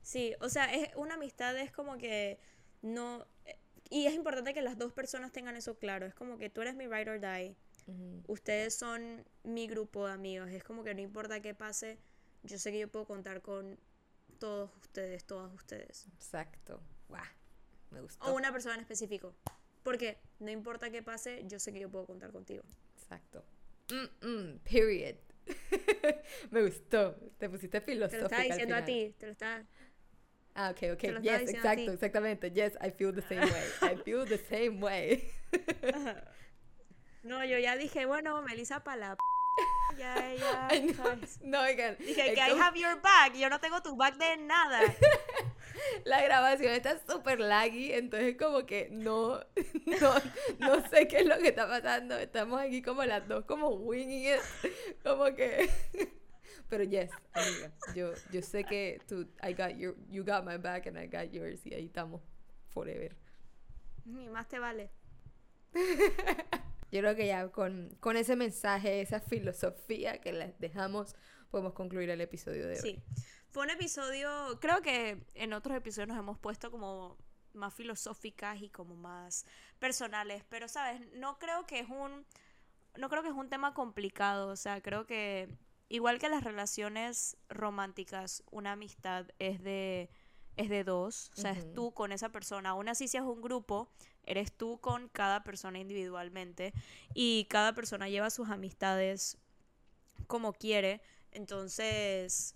Sí, 0.03 0.35
o 0.41 0.49
sea, 0.49 0.73
es 0.73 0.91
una 0.97 1.15
amistad 1.15 1.59
es 1.59 1.73
como 1.73 1.99
que 1.99 2.39
no 2.83 3.27
y 3.91 4.07
es 4.07 4.15
importante 4.15 4.53
que 4.53 4.63
las 4.63 4.77
dos 4.77 4.93
personas 4.93 5.33
tengan 5.33 5.57
eso 5.57 5.79
claro. 5.79 6.07
Es 6.07 6.15
como 6.15 6.37
que 6.37 6.51
tú 6.51 6.61
eres 6.61 6.75
mi 6.75 6.87
ride 6.87 7.11
or 7.11 7.21
die. 7.21 7.57
Ustedes 8.27 8.75
son 8.75 9.25
mi 9.45 9.67
grupo 9.67 10.07
de 10.07 10.13
amigos. 10.13 10.51
Es 10.51 10.63
como 10.63 10.85
que 10.85 10.95
no 10.95 11.01
importa 11.01 11.41
qué 11.41 11.55
pase, 11.55 11.99
yo 12.43 12.59
sé 12.59 12.71
que 12.71 12.81
yo 12.81 12.89
puedo 12.89 13.07
contar 13.07 13.41
con 13.41 13.79
todos 14.39 14.71
ustedes, 14.77 15.25
todas 15.25 15.53
ustedes. 15.55 16.07
Exacto. 16.15 16.83
Me 17.91 18.01
gustó. 18.01 18.27
O 18.27 18.35
una 18.35 18.53
persona 18.53 18.75
en 18.75 18.81
específico. 18.81 19.35
Porque 19.83 20.19
no 20.41 20.51
importa 20.51 20.91
qué 20.91 21.03
pase, 21.03 21.45
yo 21.47 21.59
sé 21.59 21.73
que 21.73 21.81
yo 21.81 21.91
puedo 21.91 22.07
contar 22.07 22.31
contigo. 22.31 22.63
Exacto. 22.97 23.45
period. 24.65 25.17
Me 26.51 26.63
gustó. 26.63 27.17
Te 27.39 27.49
pusiste 27.49 27.81
filosófica. 27.81 28.19
Te 28.19 28.21
lo 28.21 28.27
estaba 28.27 28.43
diciendo 28.43 28.77
a 28.77 28.85
ti. 28.85 29.15
Te 29.19 29.27
lo 29.27 29.33
estaba... 29.33 29.65
Ah, 30.55 30.71
ok, 30.71 30.95
ok. 30.95 31.23
Yes, 31.23 31.49
exacto, 31.49 31.93
exactamente. 31.93 32.51
Yes, 32.51 32.75
I 32.83 32.91
feel 32.91 33.15
the 33.15 33.23
same 33.23 33.47
way. 33.47 33.65
I 33.81 33.97
feel 34.05 34.27
the 34.27 34.39
same 34.39 34.81
way. 34.81 35.31
no, 37.23 37.45
yo 37.45 37.59
ya 37.59 37.77
dije, 37.77 38.07
bueno, 38.07 38.43
Melissa 38.43 38.83
para 38.83 38.97
la 38.97 39.17
ya, 39.97 40.15
ya. 40.35 40.69
No, 41.43 41.61
oigan. 41.63 41.97
Dije 41.99 42.35
que 42.35 42.41
I 42.41 42.51
have 42.59 42.79
your 42.79 43.01
back. 43.01 43.35
Yo 43.35 43.49
no 43.49 43.59
tengo 43.59 43.83
tu 43.83 43.97
back 43.97 44.17
de 44.17 44.37
nada. 44.37 44.81
La 46.05 46.23
grabación 46.23 46.73
está 46.73 46.99
súper 47.07 47.41
laggy, 47.41 47.93
entonces 47.93 48.37
como 48.37 48.67
que 48.67 48.89
no, 48.91 49.41
no, 50.01 50.15
no 50.59 50.89
sé 50.89 51.09
qué 51.09 51.19
es 51.19 51.27
lo 51.27 51.39
que 51.39 51.49
está 51.49 51.67
pasando. 51.69 52.17
Estamos 52.17 52.61
aquí 52.61 52.83
como 52.83 53.05
las 53.05 53.27
dos, 53.29 53.45
como 53.45 53.69
winging 53.71 54.35
it. 54.35 54.41
Como 55.03 55.35
que 55.35 55.69
pero 56.69 56.85
yes, 56.85 57.11
amiga, 57.33 57.73
yo, 57.95 58.13
yo 58.31 58.43
sé 58.43 58.65
que 58.65 59.01
tú, 59.07 59.27
I 59.43 59.55
got 59.55 59.77
your, 59.77 59.97
you 60.11 60.23
got 60.23 60.45
my 60.45 60.59
back 60.59 60.87
and 60.87 60.99
I 60.99 61.07
got 61.07 61.33
yours 61.33 61.65
y 61.67 61.75
ahí 61.75 61.87
estamos 61.87 62.21
forever. 62.69 63.17
Ni 64.05 64.29
más 64.29 64.49
te 64.49 64.59
vale. 64.59 64.91
Yo 66.91 67.01
creo 67.01 67.15
que 67.15 67.27
ya 67.27 67.49
con, 67.49 67.95
con 68.01 68.17
ese 68.17 68.35
mensaje, 68.35 69.03
esa 69.03 69.21
filosofía 69.21 70.23
que 70.23 70.33
les 70.33 70.59
dejamos, 70.59 71.15
podemos 71.51 71.75
concluir 71.75 72.09
el 72.09 72.23
episodio 72.23 72.67
de 72.67 72.77
hoy. 72.77 72.81
Sí, 72.81 73.03
fue 73.51 73.65
un 73.65 73.71
episodio, 73.71 74.59
creo 74.61 74.83
que 74.83 75.25
en 75.35 75.53
otros 75.53 75.77
episodios 75.77 76.09
nos 76.09 76.19
hemos 76.19 76.39
puesto 76.39 76.71
como 76.71 77.17
más 77.55 77.75
filosóficas 77.75 78.61
y 78.63 78.69
como 78.69 78.95
más 78.95 79.45
personales, 79.79 80.45
pero 80.49 80.69
sabes, 80.69 81.01
no 81.15 81.39
creo 81.39 81.67
que 81.67 81.81
es 81.81 81.89
un 81.89 82.27
no 82.97 83.09
creo 83.09 83.23
que 83.23 83.29
es 83.29 83.35
un 83.35 83.49
tema 83.49 83.75
complicado, 83.75 84.49
o 84.49 84.57
sea, 84.57 84.81
creo 84.81 85.07
que 85.07 85.49
igual 85.89 86.19
que 86.19 86.29
las 86.29 86.45
relaciones 86.45 87.37
románticas, 87.49 88.43
una 88.51 88.73
amistad 88.73 89.27
es 89.39 89.63
de, 89.63 90.11
es 90.57 90.69
de 90.69 90.85
dos, 90.85 91.31
o 91.37 91.41
sea, 91.41 91.53
es 91.53 91.73
tú 91.73 91.93
con 91.93 92.13
esa 92.13 92.31
persona. 92.31 92.71
Aún 92.71 92.89
así, 92.89 93.09
si 93.09 93.17
es 93.17 93.23
un 93.23 93.41
grupo, 93.41 93.89
eres 94.25 94.53
tú 94.53 94.81
con 94.81 95.09
cada 95.09 95.45
persona 95.45 95.79
individualmente 95.79 96.75
y 97.15 97.47
cada 97.49 97.73
persona 97.75 98.09
lleva 98.09 98.31
sus 98.31 98.51
amistades 98.51 99.39
como 100.27 100.53
quiere. 100.53 101.01
Entonces, 101.31 102.55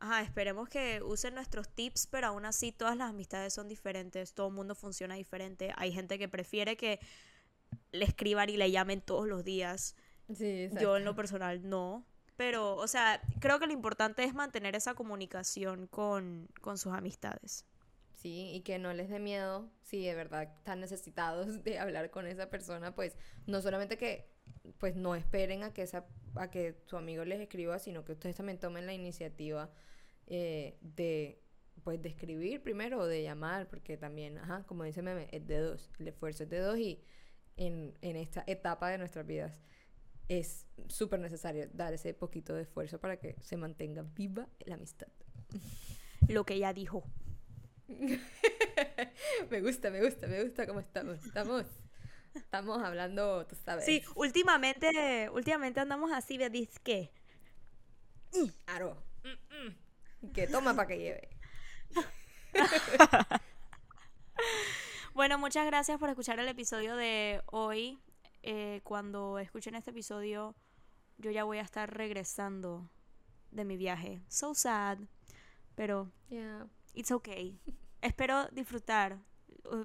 ajá, 0.00 0.22
esperemos 0.22 0.68
que 0.68 1.02
usen 1.02 1.34
nuestros 1.34 1.68
tips, 1.68 2.06
pero 2.06 2.28
aún 2.28 2.44
así 2.44 2.72
todas 2.72 2.96
las 2.96 3.10
amistades 3.10 3.52
son 3.54 3.68
diferentes, 3.68 4.34
todo 4.34 4.48
el 4.48 4.54
mundo 4.54 4.74
funciona 4.74 5.14
diferente. 5.14 5.72
Hay 5.76 5.92
gente 5.92 6.18
que 6.18 6.28
prefiere 6.28 6.76
que 6.76 7.00
le 7.92 8.04
escriban 8.04 8.48
y 8.50 8.56
le 8.56 8.70
llamen 8.70 9.00
todos 9.00 9.26
los 9.26 9.44
días. 9.44 9.94
Sí, 10.34 10.68
Yo 10.80 10.96
en 10.96 11.04
lo 11.04 11.14
personal 11.14 11.68
no. 11.68 12.04
Pero, 12.36 12.76
o 12.76 12.86
sea, 12.86 13.20
creo 13.40 13.58
que 13.58 13.66
lo 13.66 13.72
importante 13.72 14.22
es 14.22 14.32
mantener 14.32 14.76
esa 14.76 14.94
comunicación 14.94 15.88
con, 15.88 16.48
sus 16.76 16.92
amistades. 16.92 17.64
Sí, 18.14 18.52
y 18.52 18.60
que 18.60 18.78
no 18.78 18.92
les 18.92 19.08
dé 19.08 19.18
miedo, 19.18 19.68
si 19.82 20.04
de 20.04 20.14
verdad 20.14 20.44
están 20.44 20.80
necesitados 20.80 21.62
de 21.64 21.78
hablar 21.78 22.10
con 22.10 22.26
esa 22.26 22.48
persona, 22.48 22.94
pues 22.94 23.16
no 23.46 23.60
solamente 23.60 23.96
que 23.98 24.28
pues 24.78 24.96
no 24.96 25.14
esperen 25.14 25.62
a 25.62 25.72
que 25.72 25.82
esa 25.82 26.06
a 26.34 26.50
que 26.50 26.76
su 26.86 26.96
amigo 26.96 27.24
les 27.24 27.40
escriba, 27.40 27.78
sino 27.78 28.04
que 28.04 28.12
ustedes 28.12 28.36
también 28.36 28.58
tomen 28.58 28.86
la 28.86 28.94
iniciativa 28.94 29.70
eh, 30.26 30.76
de 30.80 31.42
pues 31.84 32.02
de 32.02 32.08
escribir 32.08 32.62
primero 32.62 32.98
o 32.98 33.06
de 33.06 33.22
llamar, 33.22 33.68
porque 33.68 33.96
también, 33.96 34.38
ajá, 34.38 34.64
como 34.66 34.84
dice 34.84 35.00
Meme, 35.00 35.28
es 35.32 35.46
de 35.46 35.58
dos, 35.58 35.90
el 35.98 36.08
esfuerzo 36.08 36.42
es 36.42 36.50
de 36.50 36.58
dos 36.58 36.78
y 36.78 37.02
en, 37.56 37.96
en 38.02 38.16
esta 38.16 38.44
etapa 38.46 38.90
de 38.90 38.98
nuestras 38.98 39.26
vidas 39.26 39.62
es 40.28 40.66
súper 40.88 41.20
necesario 41.20 41.68
dar 41.72 41.94
ese 41.94 42.14
poquito 42.14 42.54
de 42.54 42.62
esfuerzo 42.62 43.00
para 43.00 43.18
que 43.18 43.36
se 43.40 43.56
mantenga 43.56 44.02
viva 44.02 44.48
la 44.66 44.74
amistad. 44.74 45.08
Lo 46.28 46.44
que 46.44 46.54
ella 46.54 46.72
dijo. 46.72 47.04
me 49.50 49.62
gusta, 49.62 49.90
me 49.90 50.02
gusta, 50.04 50.26
me 50.26 50.44
gusta 50.44 50.66
cómo 50.66 50.80
estamos. 50.80 51.24
Estamos, 51.24 51.64
estamos 52.38 52.82
hablando, 52.82 53.46
tú 53.46 53.56
sabes. 53.64 53.84
Sí, 53.84 54.02
últimamente, 54.14 55.28
últimamente 55.32 55.80
andamos 55.80 56.12
así, 56.12 56.38
¿ves 56.38 56.78
qué? 56.82 57.12
Aro. 58.66 58.96
Que 60.32 60.46
toma 60.46 60.74
para 60.74 60.88
que 60.88 60.98
lleve. 60.98 61.28
bueno, 65.14 65.38
muchas 65.38 65.66
gracias 65.66 65.98
por 65.98 66.08
escuchar 66.08 66.38
el 66.38 66.48
episodio 66.48 66.96
de 66.96 67.42
hoy. 67.46 67.98
Eh, 68.42 68.80
cuando 68.84 69.38
escuchen 69.38 69.74
este 69.74 69.90
episodio, 69.90 70.54
yo 71.18 71.30
ya 71.30 71.44
voy 71.44 71.58
a 71.58 71.62
estar 71.62 71.92
regresando 71.92 72.90
de 73.50 73.64
mi 73.64 73.76
viaje. 73.76 74.22
So 74.28 74.54
sad. 74.54 74.98
Pero, 75.74 76.10
Yeah. 76.28 76.66
it's 76.94 77.10
okay. 77.10 77.58
Espero 78.00 78.48
disfrutar. 78.48 79.18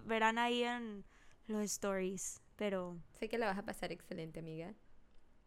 Verán 0.03 0.37
ahí 0.37 0.63
en 0.63 1.05
los 1.47 1.61
stories. 1.63 2.42
Pero, 2.55 2.97
Sé 3.19 3.29
que 3.29 3.37
la 3.37 3.47
vas 3.47 3.57
a 3.57 3.63
pasar 3.63 3.91
excelente, 3.91 4.39
amiga. 4.39 4.73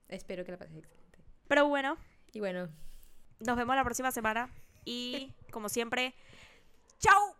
Espero 0.08 0.44
que 0.44 0.52
la 0.52 0.58
pases 0.58 0.76
excelente. 0.76 1.18
pero 1.48 1.68
bueno, 1.68 1.96
Y 2.32 2.40
bueno, 2.40 2.68
nos 3.40 3.56
vemos 3.56 3.76
la 3.76 3.84
próxima 3.84 4.10
semana. 4.10 4.50
Y, 4.84 5.32
como 5.50 5.68
siempre, 5.68 6.14
¡chao! 6.98 7.35